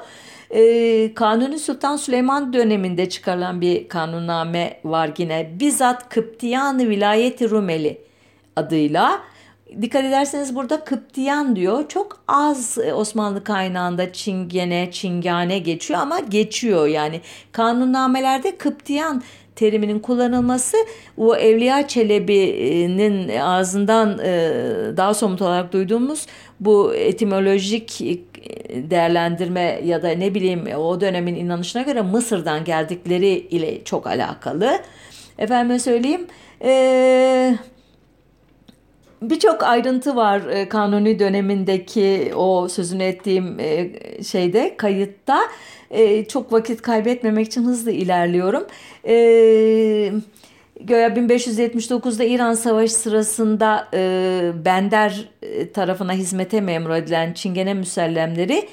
[0.50, 5.52] E, Kanuni Sultan Süleyman döneminde çıkarılan bir kanunname var yine.
[5.60, 8.02] Bizzat Kıptiyan Vilayeti Rumeli
[8.56, 9.22] adıyla.
[9.82, 11.88] Dikkat ederseniz burada Kıptiyan diyor.
[11.88, 17.22] Çok az e, Osmanlı kaynağında Çingene, Çingane geçiyor ama geçiyor yani.
[17.52, 19.24] Kanunnamelerde Kıptiyan
[19.58, 20.78] teriminin kullanılması
[21.18, 24.52] o Evliya Çelebi'nin ağzından e,
[24.98, 26.26] daha somut olarak duyduğumuz
[26.60, 28.02] bu etimolojik
[28.70, 34.80] değerlendirme ya da ne bileyim o dönemin inanışına göre Mısır'dan geldikleri ile çok alakalı.
[35.38, 36.28] Efendime söyleyeyim
[36.64, 37.58] e,
[39.22, 43.90] birçok ayrıntı var e, kanuni dönemindeki o sözünü ettiğim e,
[44.24, 45.40] şeyde kayıtta.
[45.92, 48.68] E, çok vakit kaybetmemek için hızlı ilerliyorum.
[50.82, 53.88] Göya 1579'da İran Savaşı sırasında
[54.66, 55.30] Bender
[55.74, 58.68] tarafına hizmete memur edilen Çingene müsellemleri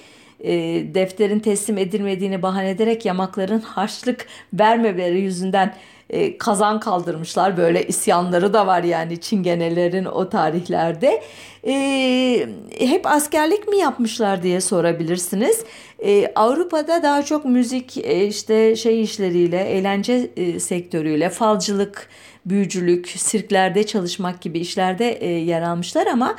[0.94, 5.74] defterin teslim edilmediğini bahane ederek yamakların harçlık vermemeleri yüzünden
[6.10, 7.56] e, kazan kaldırmışlar.
[7.56, 11.22] Böyle isyanları da var yani Çingenelerin o tarihlerde.
[11.66, 15.64] E, hep askerlik mi yapmışlar diye sorabilirsiniz.
[16.04, 22.08] E, Avrupa'da daha çok müzik e, işte şey işleriyle, eğlence e, sektörüyle, falcılık,
[22.46, 26.36] büyücülük, sirklerde çalışmak gibi işlerde e, yer almışlar ama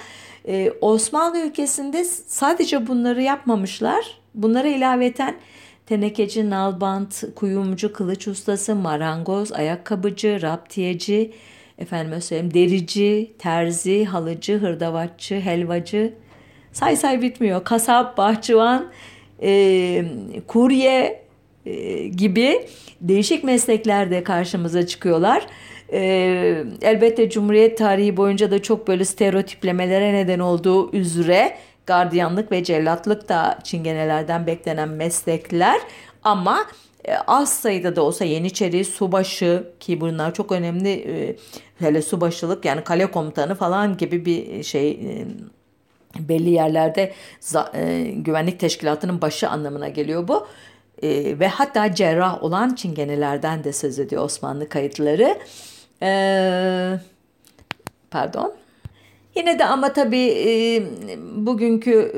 [0.48, 4.06] e, Osmanlı ülkesinde sadece bunları yapmamışlar.
[4.36, 5.36] Bunlara ilaveten
[5.86, 11.32] tenekeci, nalbant, kuyumcu, kılıç ustası, marangoz, ayakkabıcı, raptiyeci,
[11.78, 16.14] efendim söyleyeyim derici, terzi, halıcı, hırdavatçı, helvacı,
[16.72, 17.64] say say bitmiyor.
[17.64, 18.92] Kasap, bahçıvan,
[19.42, 20.06] e,
[20.48, 21.26] kurye
[21.66, 22.68] e, gibi
[23.02, 25.46] değişik mesleklerde karşımıza çıkıyorlar.
[25.92, 33.30] E, elbette Cumhuriyet tarihi boyunca da çok böyle stereotiplemelere neden olduğu üzere gardiyanlık ve cellatlık
[33.30, 35.82] da çingenelerden beklenen meslekler
[36.24, 36.66] ama
[37.08, 41.36] e, az sayıda da olsa Yeniçeri, subaşı ki bunlar çok önemli e,
[41.80, 45.28] hele subaşılık yani kale komutanı falan gibi bir şey e,
[46.20, 47.14] belli yerlerde
[48.16, 50.48] güvenlik teşkilatının başı anlamına geliyor bu.
[51.40, 55.38] ve hatta cerrah olan çingenelerden de söz ediyor Osmanlı kayıtları.
[58.12, 58.65] pardon.
[59.36, 60.88] Yine de ama tabii
[61.36, 62.12] bugünkü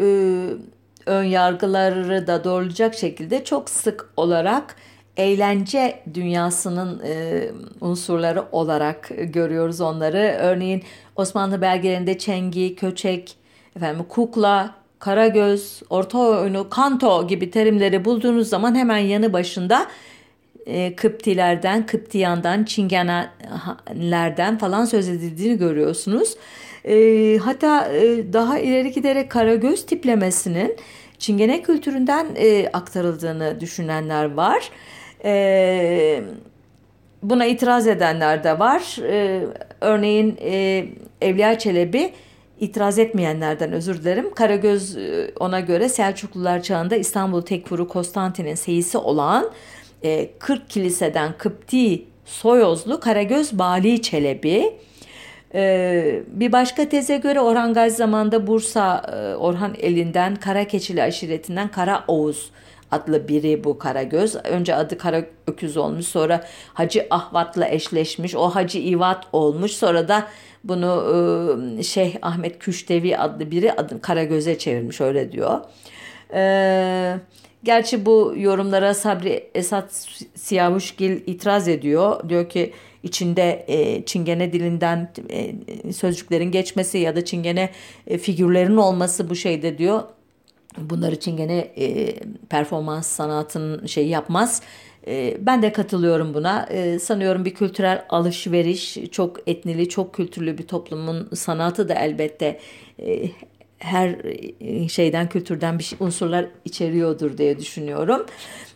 [1.05, 4.75] ön yargıları da doğrulayacak şekilde çok sık olarak
[5.17, 7.43] eğlence dünyasının e,
[7.81, 10.37] unsurları olarak görüyoruz onları.
[10.41, 10.83] Örneğin
[11.15, 13.35] Osmanlı belgelerinde çengi, köçek,
[13.75, 19.87] efendim kukla, karagöz, orta oyunu, kanto gibi terimleri bulduğunuz zaman hemen yanı başında
[20.65, 26.35] e, Kıptilerden, Kıptiyandan, Çingenelerden falan söz edildiğini görüyorsunuz.
[26.87, 30.75] E, hatta e, daha ileri giderek karagöz tiplemesinin
[31.19, 34.69] Çingene kültüründen e, aktarıldığını düşünenler var.
[35.23, 36.21] E,
[37.23, 38.97] buna itiraz edenler de var.
[39.01, 39.45] E,
[39.81, 40.85] örneğin e,
[41.21, 42.13] Evliya Çelebi
[42.59, 44.33] itiraz etmeyenlerden özür dilerim.
[44.33, 49.51] Karagöz e, ona göre Selçuklular çağında İstanbul Tekfuru Konstantin'in seyisi olan
[50.03, 54.73] e, 40 kiliseden Kıpti Soyozlu Karagöz Bali Çelebi
[55.53, 61.67] ee, bir başka teze göre Orhan Gazi zamanında Bursa e, Orhan elinden Kara Keçili aşiretinden
[61.67, 62.51] Kara Oğuz
[62.91, 64.35] adlı biri bu Karagöz.
[64.35, 68.35] Önce adı Kara Öküz olmuş sonra Hacı Ahvat'la eşleşmiş.
[68.35, 69.71] O Hacı İvat olmuş.
[69.71, 70.27] Sonra da
[70.63, 71.03] bunu
[71.79, 75.59] e, Şeyh Ahmet Küştevi adlı biri adını Karagöz'e çevirmiş öyle diyor.
[76.33, 77.17] Eee
[77.67, 82.29] Gerçi bu yorumlara Sabri Esat Siyavuşgil itiraz ediyor.
[82.29, 87.69] Diyor ki içinde e, Çingene dilinden e, sözcüklerin geçmesi ya da Çingene
[88.07, 90.03] e, figürlerin olması bu şeyde diyor.
[90.77, 92.15] Bunları Çingene e,
[92.49, 94.61] performans sanatının şey yapmaz.
[95.07, 96.65] E, ben de katılıyorum buna.
[96.69, 102.59] E, sanıyorum bir kültürel alışveriş, çok etnili, çok kültürlü bir toplumun sanatı da elbette
[102.99, 103.29] e,
[103.79, 104.15] her
[104.59, 108.25] e, şeyden kültürden bir şey, unsurlar içeriyordur diye düşünüyorum.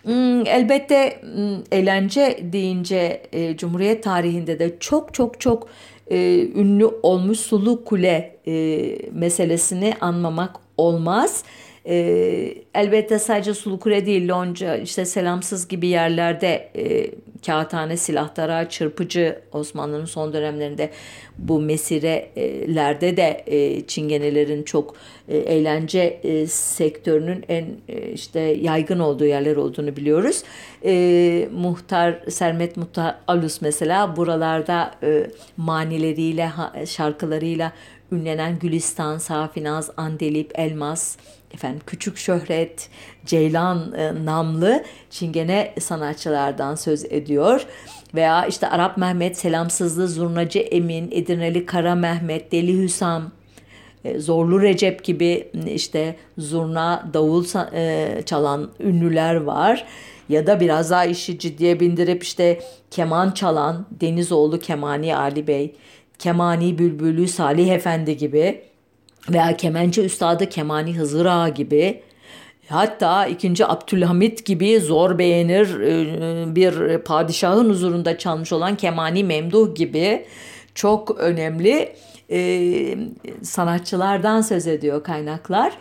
[0.03, 5.67] Hmm, elbette hmm, eğlence deyince e, Cumhuriyet tarihinde de çok çok çok
[6.11, 8.35] e, ünlü olmuş Sulu Kule
[9.13, 11.43] meselesini anmamak olmaz.
[11.85, 11.95] E,
[12.73, 17.11] elbette sadece Sulukule değil Lonca işte Selamsız gibi yerlerde e,
[17.45, 20.89] kağıthane silahtara çırpıcı Osmanlı'nın son dönemlerinde
[21.37, 24.95] bu mesirelerde de e, çingenelerin çok
[25.27, 30.43] e, eğlence e, sektörünün en e, işte yaygın olduğu yerler olduğunu biliyoruz.
[30.85, 36.49] E, Muhtar Sermet Muhtar Alus mesela buralarda e, manileriyle
[36.85, 37.71] şarkılarıyla
[38.11, 41.17] ünlenen Gülistan, Safinaz, Andelip, Elmas,
[41.53, 42.89] efendim Küçük Şöhret,
[43.25, 47.65] Ceylan e, namlı çingene sanatçılardan söz ediyor.
[48.15, 53.31] Veya işte Arap Mehmet, Selamsızlı, Zurnacı Emin, Edirneli Kara Mehmet, Deli Hüsam,
[54.05, 59.85] e, Zorlu Recep gibi işte zurna, davul e, çalan ünlüler var.
[60.29, 62.59] Ya da biraz daha işi ciddiye bindirip işte
[62.91, 65.75] keman çalan Denizoğlu Kemani Ali Bey,
[66.19, 68.61] Kemani Bülbülü Salih Efendi gibi
[69.29, 72.01] veya kemençe üstadı Kemani Hızır gibi
[72.69, 73.65] hatta 2.
[73.65, 80.25] Abdülhamit gibi zor beğenir e, bir padişahın huzurunda çalmış olan Kemani Memduh gibi
[80.75, 81.95] çok önemli
[82.31, 82.97] e,
[83.41, 85.73] sanatçılardan söz ediyor kaynaklar.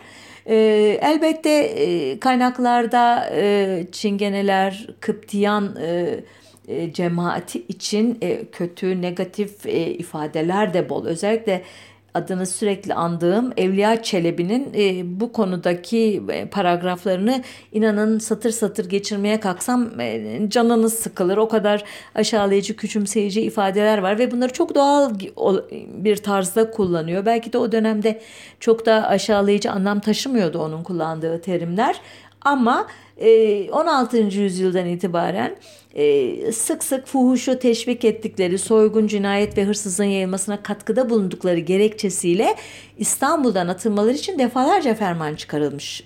[0.45, 0.55] E,
[1.01, 6.19] elbette e, kaynaklarda e, Çingeneler, Kıptiyan e,
[6.67, 11.05] e, cemaati için e, kötü, negatif e, ifadeler de bol.
[11.05, 11.61] Özellikle
[12.13, 19.99] adını sürekli andığım Evliya Çelebi'nin e, bu konudaki e, paragraflarını inanın satır satır geçirmeye kalksam
[19.99, 21.37] e, canınız sıkılır.
[21.37, 21.83] O kadar
[22.15, 25.13] aşağılayıcı, küçümseyici ifadeler var ve bunları çok doğal
[25.87, 27.25] bir tarzda kullanıyor.
[27.25, 28.21] Belki de o dönemde
[28.59, 32.01] çok da aşağılayıcı anlam taşımıyordu onun kullandığı terimler.
[32.41, 32.87] Ama
[33.71, 34.17] 16.
[34.17, 35.55] yüzyıldan itibaren
[36.51, 42.55] sık sık fuhuşu teşvik ettikleri, soygun, cinayet ve hırsızlığın yayılmasına katkıda bulundukları gerekçesiyle
[42.97, 46.03] İstanbul'dan atılmaları için defalarca ferman çıkarılmış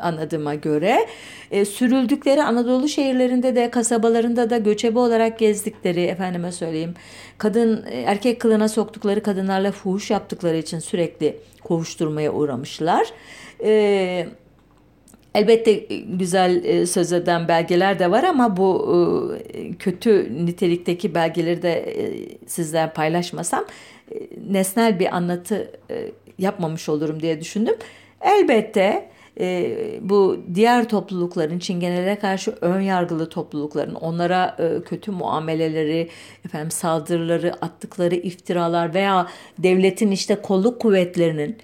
[0.00, 1.06] anladığıma göre.
[1.50, 6.94] Sürüldükleri Anadolu şehirlerinde de kasabalarında da göçebe olarak gezdikleri efendime söyleyeyim
[7.38, 13.06] kadın erkek kılına soktukları kadınlarla fuhuş yaptıkları için sürekli kovuşturmaya uğramışlar.
[13.64, 14.28] Eee
[15.34, 15.72] Elbette
[16.18, 18.98] güzel söz eden belgeler de var ama bu
[19.78, 21.96] kötü nitelikteki belgeleri de
[22.46, 23.64] sizler paylaşmasam
[24.50, 25.70] nesnel bir anlatı
[26.38, 27.74] yapmamış olurum diye düşündüm.
[28.20, 29.10] Elbette
[30.00, 36.08] bu diğer toplulukların çingenelere karşı ön yargılı toplulukların onlara kötü muameleleri,
[36.44, 39.26] efendim saldırıları, attıkları iftiralar veya
[39.58, 41.56] devletin işte kolluk kuvvetlerinin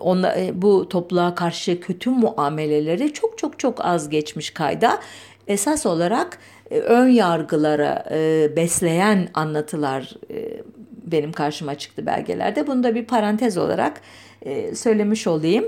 [0.00, 5.00] onla, e, bu topluluğa karşı kötü muameleleri çok çok çok az geçmiş kayda.
[5.48, 6.38] Esas olarak
[6.70, 10.14] e, ön yargılara e, besleyen anlatılar
[11.04, 12.66] benim karşıma çıktı belgelerde.
[12.66, 14.00] Bunu da bir parantez olarak
[14.74, 15.64] söylemiş olayım.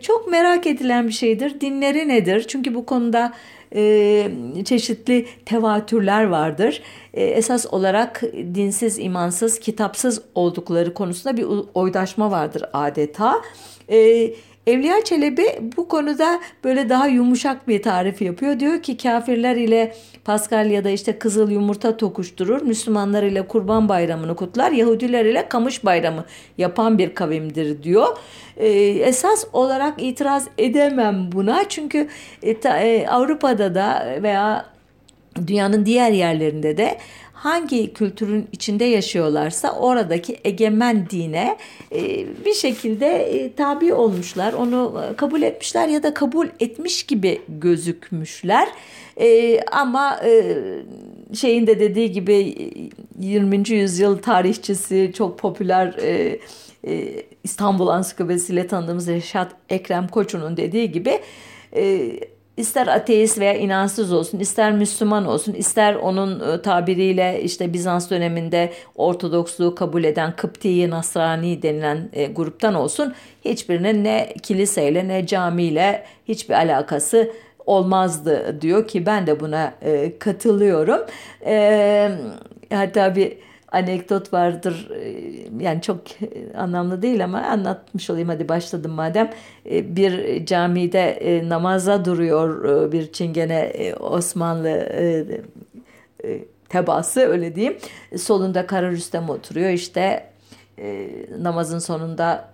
[0.00, 1.60] çok merak edilen bir şeydir.
[1.60, 2.44] Dinleri nedir?
[2.48, 3.32] Çünkü bu konuda
[3.74, 4.30] e,
[4.64, 6.82] çeşitli tevatürler vardır.
[7.14, 8.22] E, esas olarak
[8.54, 13.34] dinsiz, imansız, kitapsız oldukları konusunda bir oydaşma vardır adeta.
[13.90, 14.30] E,
[14.68, 18.60] Evliya Çelebi bu konuda böyle daha yumuşak bir tarif yapıyor.
[18.60, 22.62] Diyor ki kafirler ile Paskalya'da işte kızıl yumurta tokuşturur.
[22.62, 24.72] Müslümanlar ile kurban bayramını kutlar.
[24.72, 26.24] Yahudiler ile kamış bayramı
[26.58, 28.18] yapan bir kavimdir diyor.
[28.56, 31.68] Ee, esas olarak itiraz edemem buna.
[31.68, 32.08] Çünkü
[32.42, 34.66] e, ta, e, Avrupa'da da veya
[35.46, 36.98] dünyanın diğer yerlerinde de
[37.38, 41.56] hangi kültürün içinde yaşıyorlarsa oradaki egemen dine
[41.92, 44.52] e, bir şekilde e, tabi olmuşlar.
[44.52, 48.68] Onu e, kabul etmişler ya da kabul etmiş gibi gözükmüşler.
[49.72, 50.20] Ama
[51.34, 52.54] şeyin de dediği gibi
[53.20, 53.70] 20.
[53.70, 55.94] yüzyıl tarihçisi çok popüler
[57.44, 61.20] İstanbul Ansiklopedisi ile tanıdığımız Reşat Ekrem Koçu'nun dediği gibi
[62.58, 68.72] ister ateist veya inansız olsun, ister Müslüman olsun, ister onun e, tabiriyle işte Bizans döneminde
[68.96, 76.54] Ortodoksluğu kabul eden Kıpti Nasrani denilen e, gruptan olsun hiçbirinin ne kiliseyle ne camiyle hiçbir
[76.54, 77.30] alakası
[77.66, 81.00] olmazdı diyor ki ben de buna e, katılıyorum.
[82.70, 84.90] Hatta bir anekdot vardır.
[84.94, 86.00] Ee, yani çok
[86.56, 89.30] anlamlı değil ama anlatmış olayım hadi başladım madem.
[89.70, 94.88] Ee, bir camide e, namaza duruyor e, bir çingene e, Osmanlı
[96.68, 97.78] tebası öyle diyeyim.
[98.16, 100.30] Solunda Kara Rüstem oturuyor işte
[101.38, 102.50] namazın sonunda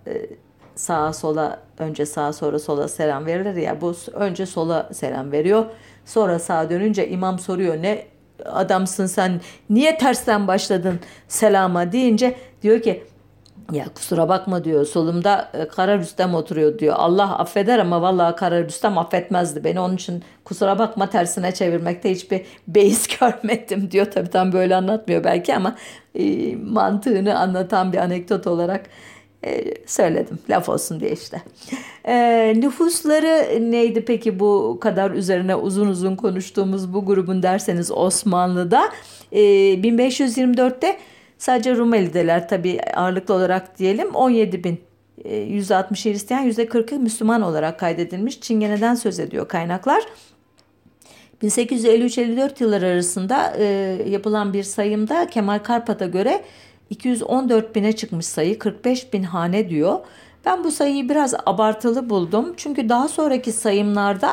[0.74, 5.64] sağa sola önce sağa sonra sola selam verilir ya bu önce sola selam veriyor.
[6.04, 8.13] Sonra sağa dönünce imam soruyor ne
[8.44, 13.04] adamsın sen niye tersten başladın selama deyince diyor ki
[13.72, 16.94] ya kusura bakma diyor solumda e, Kara Rüstem oturuyor diyor.
[16.98, 19.80] Allah affeder ama vallahi Kara Rüstem affetmezdi beni.
[19.80, 24.06] Onun için kusura bakma tersine çevirmekte hiçbir beis görmedim diyor.
[24.10, 25.76] Tabii tam böyle anlatmıyor belki ama
[26.14, 28.86] e, mantığını anlatan bir anekdot olarak
[29.44, 30.38] e, söyledim.
[30.50, 31.42] Laf olsun diye işte.
[32.04, 38.82] E, nüfusları neydi peki bu kadar üzerine uzun uzun konuştuğumuz bu grubun derseniz Osmanlı'da
[39.32, 40.96] e, 1524'te
[41.38, 44.80] sadece Rumeli'deler tabi ağırlıklı olarak diyelim 17 bin
[45.24, 48.40] %60 Hristiyan %40'ı Müslüman olarak kaydedilmiş.
[48.40, 50.02] Çingene'den söz ediyor kaynaklar.
[51.42, 53.64] 1853-54 yılları arasında e,
[54.08, 56.44] yapılan bir sayımda Kemal Karpat'a göre
[56.94, 59.98] 214 bine çıkmış sayı 45 bin hane diyor.
[60.46, 62.54] Ben bu sayıyı biraz abartılı buldum.
[62.56, 64.30] Çünkü daha sonraki sayımlarda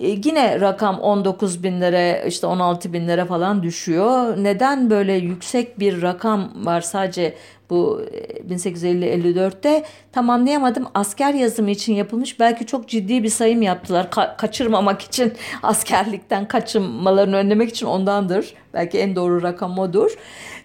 [0.00, 4.36] e, yine rakam 19 binlere işte 16 binlere falan düşüyor.
[4.44, 7.34] Neden böyle yüksek bir rakam var sadece
[7.70, 8.02] bu
[8.50, 10.86] 1850-54'te e, tam anlayamadım.
[10.94, 14.04] Asker yazımı için yapılmış belki çok ciddi bir sayım yaptılar.
[14.04, 18.54] Ka- kaçırmamak için askerlikten kaçınmalarını önlemek için ondandır.
[18.74, 20.10] Belki en doğru rakam odur.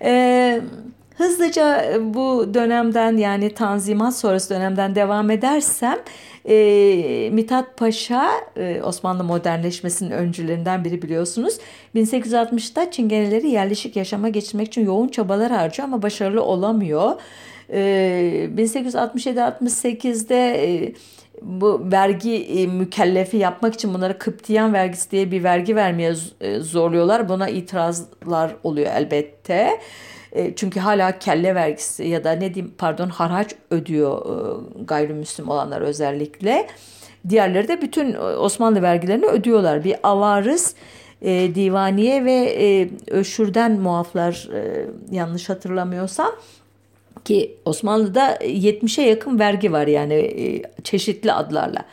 [0.01, 0.61] Eee
[1.17, 5.97] Hızlıca e, bu dönemden yani Tanzimat sonrası dönemden devam edersem
[6.49, 11.57] e, Mithat Paşa e, Osmanlı modernleşmesinin öncülerinden biri biliyorsunuz.
[11.95, 17.11] 1860'da Çingeneleri yerleşik yaşama geçirmek için yoğun çabalar harcıyor ama başarılı olamıyor.
[17.69, 20.93] E, 1867-68'de e,
[21.41, 27.29] bu vergi e, mükellefi yapmak için bunlara Kıptiyan vergisi diye bir vergi vermeye e, zorluyorlar.
[27.29, 29.79] Buna itirazlar oluyor elbette.
[30.35, 35.81] E, çünkü hala kelle vergisi ya da ne diyeyim pardon haraç ödüyor e, gayrimüslim olanlar
[35.81, 36.67] özellikle.
[37.29, 39.83] diğerleri de bütün Osmanlı vergilerini ödüyorlar.
[39.83, 40.75] Bir avarız
[41.21, 46.31] e, divaniye ve e, öşürden muaflar e, yanlış hatırlamıyorsam
[47.25, 51.85] ki Osmanlı'da 70'e yakın vergi var yani e, çeşitli adlarla.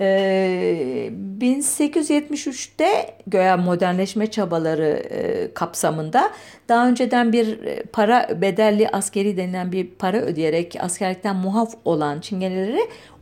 [0.00, 6.30] 1873'te ee, göya modernleşme çabaları e, kapsamında
[6.68, 12.80] daha önceden bir e, para bedelli askeri denilen bir para ödeyerek askerlikten muaf olan çingeneleri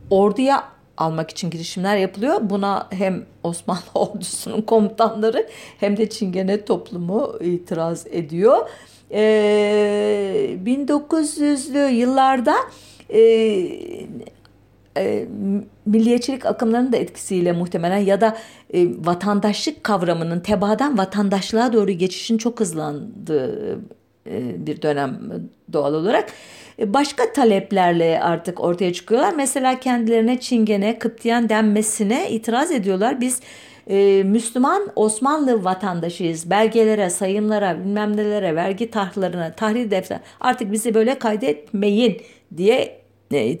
[0.09, 0.63] orduya
[0.97, 2.37] almak için girişimler yapılıyor.
[2.41, 5.47] Buna hem Osmanlı ordusunun komutanları
[5.79, 8.69] hem de çingene toplumu itiraz ediyor.
[9.11, 12.55] 1900'lü ee, yıllarda
[13.09, 13.21] e,
[14.97, 15.27] e,
[15.85, 18.37] milliyetçilik akımlarının da etkisiyle muhtemelen ya da
[18.73, 23.79] e, vatandaşlık kavramının tebadan vatandaşlığa doğru geçişin çok hızlandığı
[24.29, 25.19] e, bir dönem
[25.73, 26.29] doğal olarak.
[26.79, 29.33] E, başka taleplerle artık ortaya çıkıyorlar.
[29.37, 33.21] Mesela kendilerine Çingene, Kıptiyan denmesine itiraz ediyorlar.
[33.21, 33.41] Biz
[33.87, 36.49] e, Müslüman Osmanlı vatandaşıyız.
[36.49, 42.21] Belgelere, sayımlara, bilmem nelere, vergi tahlarına, tahrir defter artık bizi böyle kaydetmeyin
[42.57, 43.04] diye e,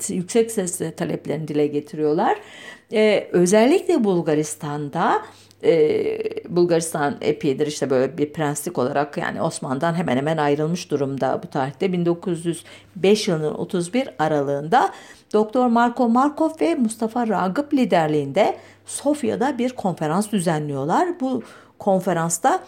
[0.09, 2.37] yüksek sesle taleplerini dile getiriyorlar.
[2.93, 5.21] E, özellikle Bulgaristan'da
[5.63, 6.19] e,
[6.49, 11.93] Bulgaristan epeydir işte böyle bir prenslik olarak yani Osman'dan hemen hemen ayrılmış durumda bu tarihte
[11.93, 14.91] 1905 yılının 31 aralığında
[15.33, 21.19] Doktor Marko Markov ve Mustafa Ragıp liderliğinde Sofya'da bir konferans düzenliyorlar.
[21.19, 21.43] Bu
[21.79, 22.63] konferansta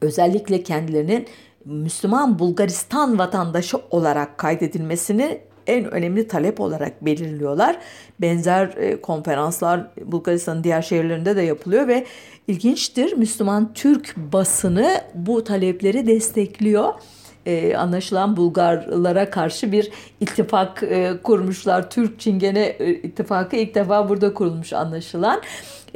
[0.00, 1.26] özellikle kendilerinin
[1.64, 7.78] Müslüman Bulgaristan vatandaşı olarak kaydedilmesini en önemli talep olarak belirliyorlar.
[8.20, 12.06] Benzer e, konferanslar Bulgaristan'ın diğer şehirlerinde de yapılıyor ve
[12.48, 16.94] ilginçtir Müslüman Türk basını bu talepleri destekliyor.
[17.46, 19.90] Ee, anlaşılan Bulgarlara karşı bir
[20.20, 21.90] ittifak e, kurmuşlar.
[21.90, 25.42] Türk Çingene e, ittifakı ilk defa burada kurulmuş anlaşılan.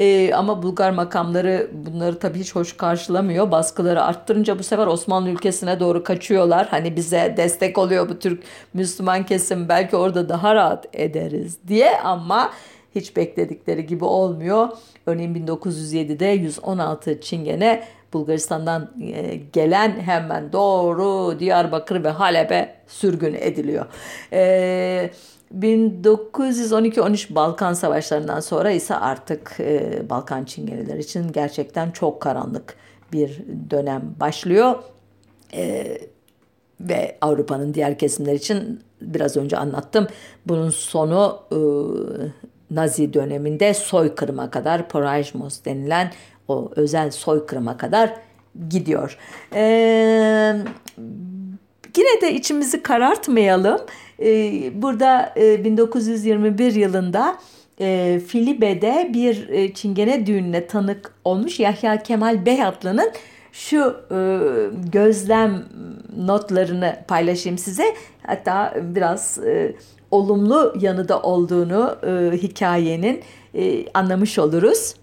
[0.00, 3.50] E, ama Bulgar makamları bunları tabii hiç hoş karşılamıyor.
[3.50, 6.68] Baskıları arttırınca bu sefer Osmanlı ülkesine doğru kaçıyorlar.
[6.68, 8.42] Hani bize destek oluyor bu Türk
[8.74, 12.50] Müslüman kesim belki orada daha rahat ederiz diye ama
[12.94, 14.68] hiç bekledikleri gibi olmuyor.
[15.06, 23.86] Örneğin 1907'de 116 Çingene Bulgaristan'dan e, gelen hemen doğru Diyarbakır ve Halep'e sürgün ediliyor.
[24.32, 25.10] Eee
[25.58, 32.76] 1912-13 Balkan Savaşlarından sonra ise artık e, Balkan Çingeneler için gerçekten çok karanlık
[33.12, 34.74] bir dönem başlıyor.
[35.54, 35.98] E,
[36.80, 40.06] ve Avrupa'nın diğer kesimler için biraz önce anlattım.
[40.46, 41.58] Bunun sonu e,
[42.70, 46.12] Nazi döneminde soykırıma kadar, Porajmos denilen
[46.48, 48.14] o özel soykırıma kadar
[48.68, 49.18] gidiyor.
[49.54, 49.62] E,
[51.96, 53.80] yine de içimizi karartmayalım.
[54.20, 57.38] Ee, burada 1921 e, yılında
[57.80, 63.10] e, Filibe'de bir e, çingene düğününe tanık olmuş Yahya Kemal Beyatlı'nın
[63.52, 63.96] şu
[64.92, 65.64] gözlem
[66.16, 67.84] notlarını paylaşayım size.
[68.22, 69.40] Hatta biraz
[70.10, 71.96] olumlu yanı da olduğunu
[72.32, 73.20] hikayenin
[73.94, 74.94] anlamış oluruz.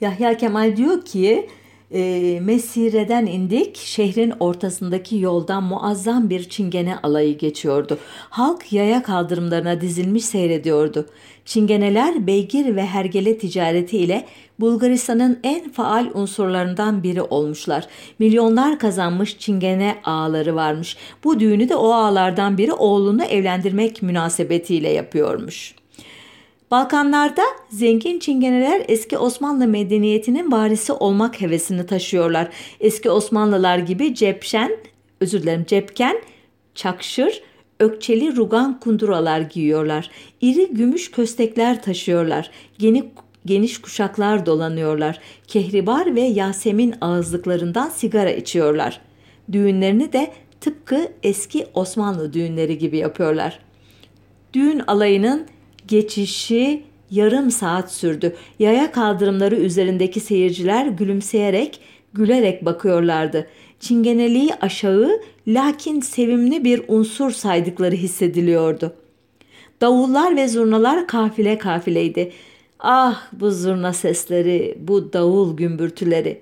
[0.00, 1.48] Yahya Kemal diyor ki
[1.94, 3.76] e, Mesire'den indik.
[3.76, 7.98] Şehrin ortasındaki yoldan muazzam bir çingene alayı geçiyordu.
[8.30, 11.06] Halk yaya kaldırımlarına dizilmiş seyrediyordu.
[11.44, 14.26] Çingeneler beygir ve hergele ticareti ile
[14.60, 17.86] Bulgaristan'ın en faal unsurlarından biri olmuşlar.
[18.18, 20.96] Milyonlar kazanmış çingene ağaları varmış.
[21.24, 25.79] Bu düğünü de o ağalardan biri oğlunu evlendirmek münasebetiyle yapıyormuş.''
[26.70, 32.48] Balkanlarda zengin çingeneler eski Osmanlı medeniyetinin varisi olmak hevesini taşıyorlar.
[32.80, 34.76] Eski Osmanlılar gibi cepşen,
[35.20, 36.16] özür dilerim cepken,
[36.74, 37.42] çakşır,
[37.80, 40.10] ökçeli rugan kunduralar giyiyorlar.
[40.40, 42.50] İri gümüş köstekler taşıyorlar.
[42.78, 43.02] Geniş,
[43.46, 45.18] geniş kuşaklar dolanıyorlar.
[45.46, 49.00] Kehribar ve Yasemin ağızlıklarından sigara içiyorlar.
[49.52, 53.58] Düğünlerini de tıpkı eski Osmanlı düğünleri gibi yapıyorlar.
[54.54, 55.46] Düğün alayının
[55.90, 58.36] geçişi yarım saat sürdü.
[58.58, 61.80] Yaya kaldırımları üzerindeki seyirciler gülümseyerek,
[62.14, 63.46] gülerek bakıyorlardı.
[63.80, 68.92] Çingeneliği aşağı lakin sevimli bir unsur saydıkları hissediliyordu.
[69.80, 72.32] Davullar ve zurnalar kafile kafileydi.
[72.78, 76.40] Ah bu zurna sesleri, bu davul gümbürtüleri.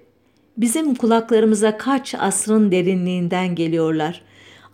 [0.57, 4.23] Bizim kulaklarımıza kaç asrın derinliğinden geliyorlar.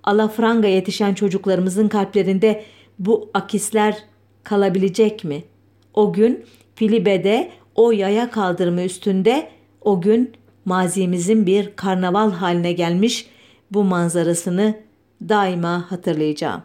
[0.05, 2.65] Alafranga yetişen çocuklarımızın kalplerinde
[2.99, 4.05] bu akisler
[4.45, 5.43] kalabilecek mi?
[5.95, 9.49] O gün Filibe'de o yaya kaldırımı üstünde
[9.81, 10.33] o gün
[10.65, 13.27] mazimizin bir karnaval haline gelmiş
[13.71, 14.75] bu manzarasını
[15.29, 16.63] daima hatırlayacağım.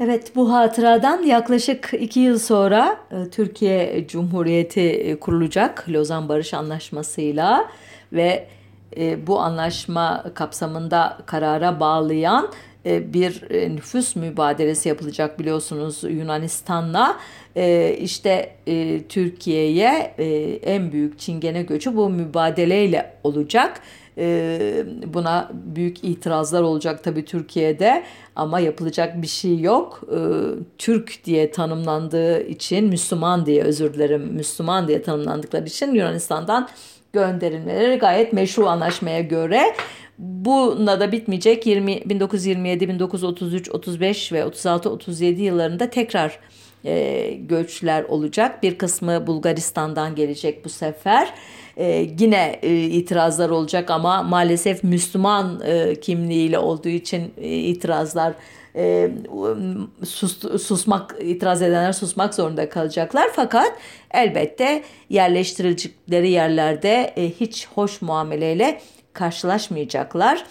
[0.00, 7.68] Evet bu hatıradan yaklaşık iki yıl sonra e, Türkiye Cumhuriyeti e, kurulacak Lozan Barış Anlaşması'yla
[8.12, 8.48] ve
[8.96, 12.48] e, bu anlaşma kapsamında karara bağlayan
[12.84, 13.42] bir
[13.74, 17.16] nüfus mübadelesi yapılacak biliyorsunuz Yunanistan'la
[17.98, 18.54] işte
[19.08, 20.14] Türkiye'ye
[20.62, 23.80] en büyük çingene göçü bu mübadeleyle olacak.
[25.06, 28.04] Buna büyük itirazlar olacak tabii Türkiye'de
[28.36, 30.00] ama yapılacak bir şey yok.
[30.78, 36.68] Türk diye tanımlandığı için Müslüman diye özür dilerim Müslüman diye tanımlandıkları için Yunanistan'dan
[37.14, 39.74] gönderilmeleri gayet meşru anlaşmaya göre
[40.18, 46.38] Buna da bitmeyecek 20, 1927, 1933, 35 ve 36, 37 yıllarında tekrar
[46.84, 48.62] e, göçler olacak.
[48.62, 51.34] Bir kısmı Bulgaristan'dan gelecek bu sefer.
[51.76, 58.34] E, yine e, itirazlar olacak ama maalesef Müslüman e, kimliğiyle olduğu için e, itirazlar
[58.76, 59.10] e,
[60.04, 63.72] sus, susmak itiraz edenler susmak zorunda kalacaklar fakat
[64.10, 68.80] elbette yerleştirilecekleri yerlerde e, hiç hoş muameleyle
[69.12, 70.44] karşılaşmayacaklar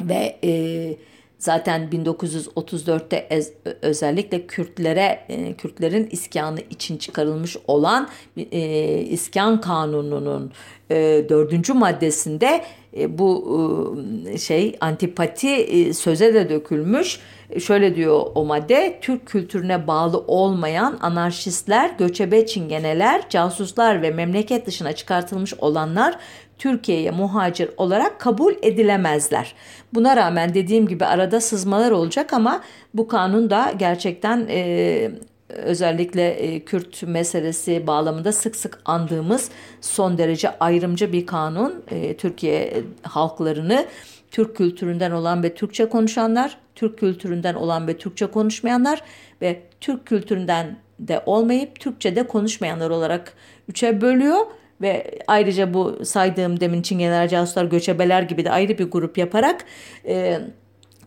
[0.00, 0.94] ve e,
[1.40, 8.60] Zaten 1934'te ez, özellikle Kürtlere e, Kürtlerin iskanı için çıkarılmış olan e,
[8.98, 10.52] iskan kanununun
[10.90, 12.64] e, dördüncü maddesinde
[12.96, 13.98] e, bu
[14.28, 17.20] e, şey antipati e, söze de dökülmüş.
[17.58, 24.92] Şöyle diyor o madde Türk kültürüne bağlı olmayan anarşistler, göçebe çingeneler, casuslar ve memleket dışına
[24.92, 26.18] çıkartılmış olanlar
[26.58, 29.54] Türkiye'ye muhacir olarak kabul edilemezler.
[29.94, 32.60] Buna rağmen dediğim gibi arada sızmalar olacak ama
[32.94, 35.10] bu kanun da gerçekten e,
[35.48, 41.82] özellikle e, Kürt meselesi bağlamında sık sık andığımız son derece ayrımcı bir kanun.
[41.90, 43.86] E, Türkiye halklarını
[44.30, 49.02] Türk kültüründen olan ve Türkçe konuşanlar, Türk kültüründen olan ve Türkçe konuşmayanlar
[49.42, 53.32] ve Türk kültüründen de olmayıp Türkçe de konuşmayanlar olarak
[53.68, 54.38] üçe bölüyor.
[54.80, 59.64] Ve ayrıca bu saydığım demin Çingeneler, Casuslar, Göçebeler gibi de ayrı bir grup yaparak
[60.06, 60.40] e,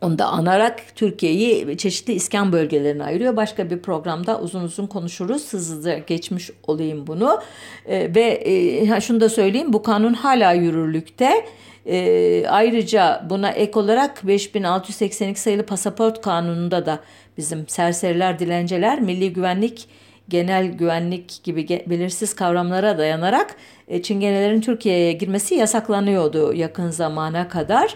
[0.04, 3.36] onu da anarak Türkiye'yi çeşitli iskan bölgelerine ayırıyor.
[3.36, 5.54] Başka bir programda uzun uzun konuşuruz.
[5.54, 7.42] Hızlıca geçmiş olayım bunu.
[7.86, 11.46] E, ve e, şunu da söyleyeyim bu kanun hala yürürlükte.
[11.86, 17.00] E, ayrıca buna ek olarak 5682 sayılı pasaport kanununda da
[17.38, 19.88] bizim serseriler, dilenceler, milli güvenlik
[20.30, 23.56] genel güvenlik gibi belirsiz kavramlara dayanarak
[23.88, 27.96] e, Çingenelerin Türkiye'ye girmesi yasaklanıyordu yakın zamana kadar.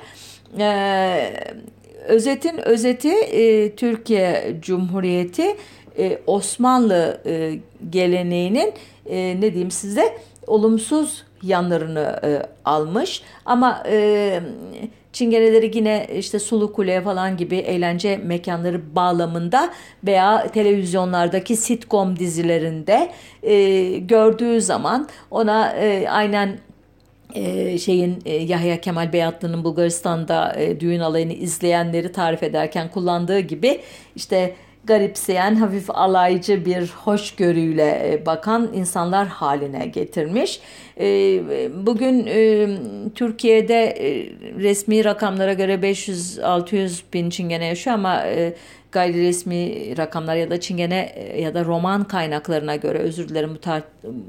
[0.60, 1.34] E,
[2.08, 5.55] özetin özeti e, Türkiye Cumhuriyeti
[5.97, 8.74] e, Osmanlı e, geleneğinin
[9.05, 13.22] e, ne diyeyim size olumsuz yanlarını e, almış.
[13.45, 14.39] Ama e,
[15.14, 19.70] Çingeneleri yine işte Sulu Kule falan gibi eğlence mekanları bağlamında
[20.03, 23.12] veya televizyonlardaki sitcom dizilerinde
[23.43, 26.60] e, gördüğü zaman ona e, aynen
[27.36, 33.82] e, şeyin e, Yahya Kemal Beyatlı'nın Bulgaristan'da e, düğün alayını izleyenleri tarif ederken kullandığı gibi
[34.16, 34.56] işte
[34.88, 40.60] garipseyen, hafif alaycı bir hoşgörüyle e, bakan insanlar haline getirmiş.
[41.00, 41.06] E,
[41.86, 42.68] bugün e,
[43.16, 43.96] Türkiye'de
[44.60, 48.24] resmi rakamlara göre 500-600 bin çingene yaşıyor ama
[48.92, 53.84] gayri resmi rakamlar ya da çingene ya da roman kaynaklarına göre özür dilerim bu, tar-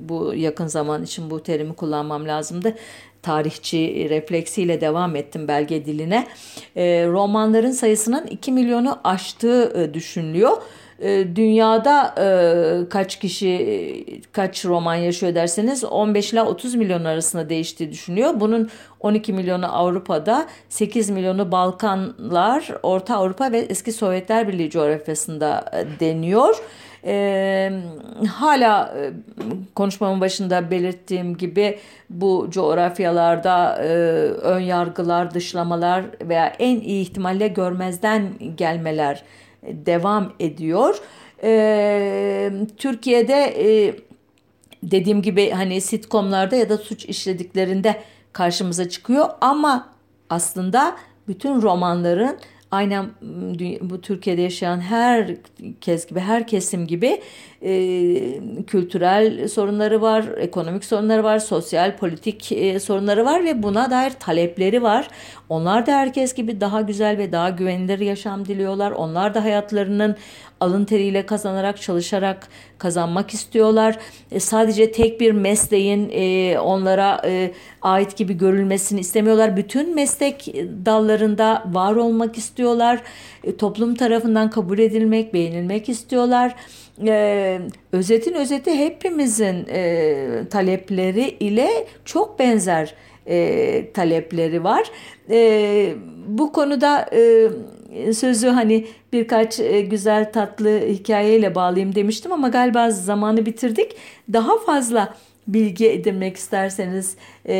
[0.08, 2.74] bu yakın zaman için bu terimi kullanmam lazımdı
[3.22, 6.26] tarihçi refleksiyle devam ettim belge diline.
[6.76, 10.56] E, romanların sayısının 2 milyonu aştığı e, düşünülüyor.
[11.02, 12.14] E, dünyada
[12.90, 18.30] kaç kişi kaç roman yaşıyor derseniz 15 ile 30 milyon arasında değiştiği düşünüyor.
[18.40, 26.56] Bunun 12 milyonu Avrupa'da, 8 milyonu Balkanlar, Orta Avrupa ve eski Sovyetler Birliği coğrafyasında deniyor.
[27.04, 27.72] E,
[28.28, 29.12] hala e,
[29.74, 31.78] konuşmamın başında belirttiğim gibi
[32.10, 33.88] bu coğrafyalarda e,
[34.28, 39.24] ön yargılar, dışlamalar veya en iyi ihtimalle görmezden gelmeler
[39.62, 40.98] devam ediyor.
[41.42, 43.94] E, Türkiye'de e,
[44.82, 49.88] dediğim gibi hani sitcomlarda ya da suç işlediklerinde karşımıza çıkıyor ama
[50.30, 50.96] aslında
[51.28, 52.38] bütün romanların
[52.70, 53.06] aynen
[53.80, 55.34] bu Türkiye'de yaşayan her
[55.80, 57.20] kez gibi her kesim gibi
[57.62, 57.72] e,
[58.66, 64.82] kültürel sorunları var, ekonomik sorunları var, sosyal politik e, sorunları var ve buna dair talepleri
[64.82, 65.08] var.
[65.48, 68.90] Onlar da herkes gibi daha güzel ve daha güvenilir yaşam diliyorlar.
[68.90, 70.16] Onlar da hayatlarının
[70.60, 72.48] alın teriyle kazanarak, çalışarak
[72.78, 73.98] kazanmak istiyorlar.
[74.30, 77.52] E, sadece tek bir mesleğin e, onlara e,
[77.82, 79.56] ait gibi görülmesini istemiyorlar.
[79.56, 80.46] Bütün meslek
[80.86, 83.02] dallarında var olmak istiyorlar.
[83.44, 86.54] E, toplum tarafından kabul edilmek, beğenilmek istiyorlar.
[87.06, 87.60] E,
[87.92, 91.68] özetin özeti hepimizin e, talepleri ile
[92.04, 92.94] çok benzer
[93.26, 94.90] e, talepleri var.
[95.30, 95.94] E,
[96.26, 97.48] bu konuda e,
[98.14, 103.96] sözü hani birkaç e, güzel tatlı hikayeyle bağlayayım demiştim ama galiba zamanı bitirdik.
[104.32, 105.14] Daha fazla
[105.48, 107.16] bilgi edinmek isterseniz
[107.46, 107.56] e,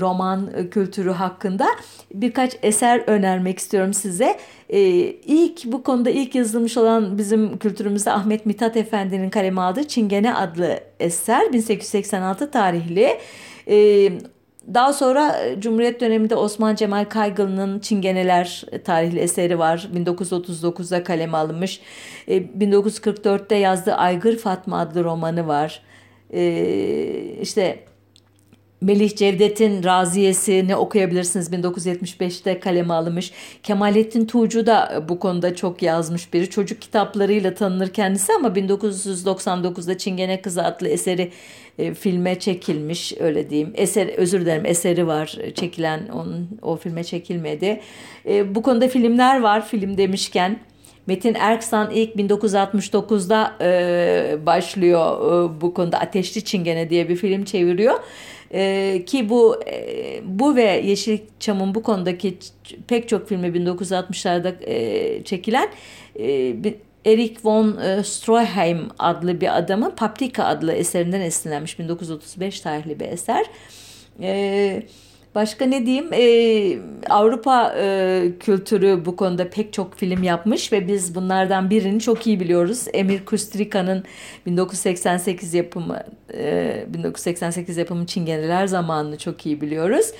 [0.00, 1.66] roman kültürü hakkında
[2.14, 4.38] birkaç eser önermek istiyorum size.
[4.68, 10.34] E, ilk bu konuda ilk yazılmış olan bizim kültürümüzde Ahmet Mithat Efendi'nin kaleme aldığı Çingene
[10.34, 13.18] adlı eser 1886 tarihli.
[13.68, 14.12] E,
[14.74, 19.88] daha sonra e, Cumhuriyet döneminde Osman Cemal Kaygılı'nın Çingeneler tarihli eseri var.
[19.94, 21.80] 1939'da kaleme alınmış.
[22.28, 25.82] 1944'te e, yazdığı Aygır Fatma adlı romanı var.
[26.32, 26.42] E,
[27.40, 27.84] işte
[28.80, 31.52] Melih Cevdet'in Raziyesini okuyabilirsiniz.
[31.52, 33.32] 1975'te kaleme alınmış.
[33.62, 36.50] Kemalettin Tuğcu da bu konuda çok yazmış biri.
[36.50, 41.32] Çocuk kitaplarıyla tanınır kendisi ama 1999'da Çingene Kızı adlı eseri
[41.78, 43.72] e, filme çekilmiş öyle diyeyim.
[43.74, 47.80] Eser özür dilerim eseri var çekilen onun o filme çekilmedi.
[48.26, 50.58] E, bu konuda filmler var film demişken.
[51.06, 57.94] Metin Erksan ilk 1969'da e, başlıyor e, bu konuda Ateşli Çingene diye bir film çeviriyor.
[58.54, 62.38] E, ki bu e, bu ve Yeşilçam'ın bu konudaki
[62.88, 65.68] pek çok filmi 1960'larda e, çekilen
[66.20, 66.56] e,
[67.06, 73.46] Erik von e, Stroheim adlı bir adamın Paprika adlı eserinden esinlenmiş 1935 tarihli bir eser.
[74.20, 74.82] E,
[75.34, 76.12] başka ne diyeyim?
[76.12, 76.78] E,
[77.10, 82.40] Avrupa e, kültürü bu konuda pek çok film yapmış ve biz bunlardan birini çok iyi
[82.40, 82.86] biliyoruz.
[82.92, 84.04] Emir Kustrika'nın
[84.46, 86.02] 1988 yapımı
[86.34, 90.12] e, 1988 yapımı Çingeneler zamanını çok iyi biliyoruz.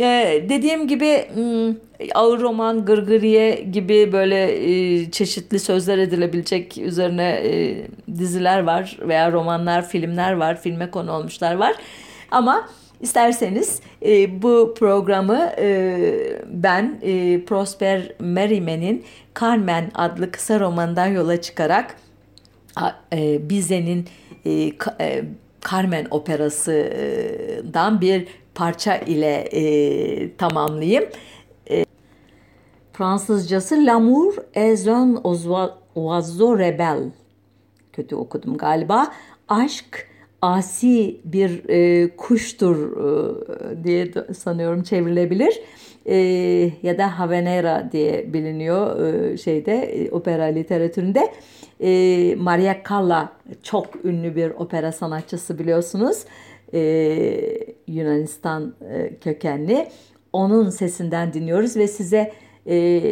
[0.00, 1.76] Ee, dediğim gibi hmm,
[2.14, 7.76] ağır roman, gırgıriye gibi böyle e, çeşitli sözler edilebilecek üzerine e,
[8.18, 11.74] diziler var veya romanlar, filmler var, filme konu olmuşlar var.
[12.30, 12.68] Ama
[13.02, 15.52] isterseniz e, bu programı
[16.46, 17.00] ben
[17.46, 19.04] Prosper Merriman'in
[19.40, 21.96] Carmen adlı kısa romandan yola çıkarak
[23.48, 24.08] Bize'nin
[25.70, 31.04] Carmen operasından bir parça ile e, tamamlayayım.
[31.70, 31.84] E,
[32.92, 35.20] Fransızcası L'amour est un
[35.94, 37.10] oiseau rebel.
[37.92, 39.12] Kötü okudum galiba.
[39.48, 40.08] Aşk
[40.42, 45.60] asi bir e, kuştur e, diye sanıyorum çevrilebilir.
[46.06, 46.16] E,
[46.82, 51.32] ya da Havanera diye biliniyor e, şeyde e, opera literatüründe.
[51.80, 53.28] E, Maria Callas
[53.62, 56.24] çok ünlü bir opera sanatçısı biliyorsunuz
[56.74, 56.80] e,
[57.86, 59.88] Yunanistan e, kökenli.
[60.32, 62.32] Onun sesinden dinliyoruz ve size
[62.66, 63.02] e,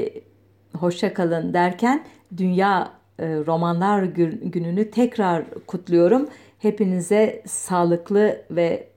[0.77, 2.05] hoşça kalın derken
[2.37, 4.03] Dünya e, Romanlar
[4.43, 6.29] Günü'nü tekrar kutluyorum.
[6.61, 8.89] Hepinize sağlıklı ve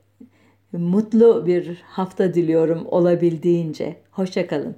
[0.72, 3.96] mutlu bir hafta diliyorum olabildiğince.
[4.12, 4.76] Hoşça kalın.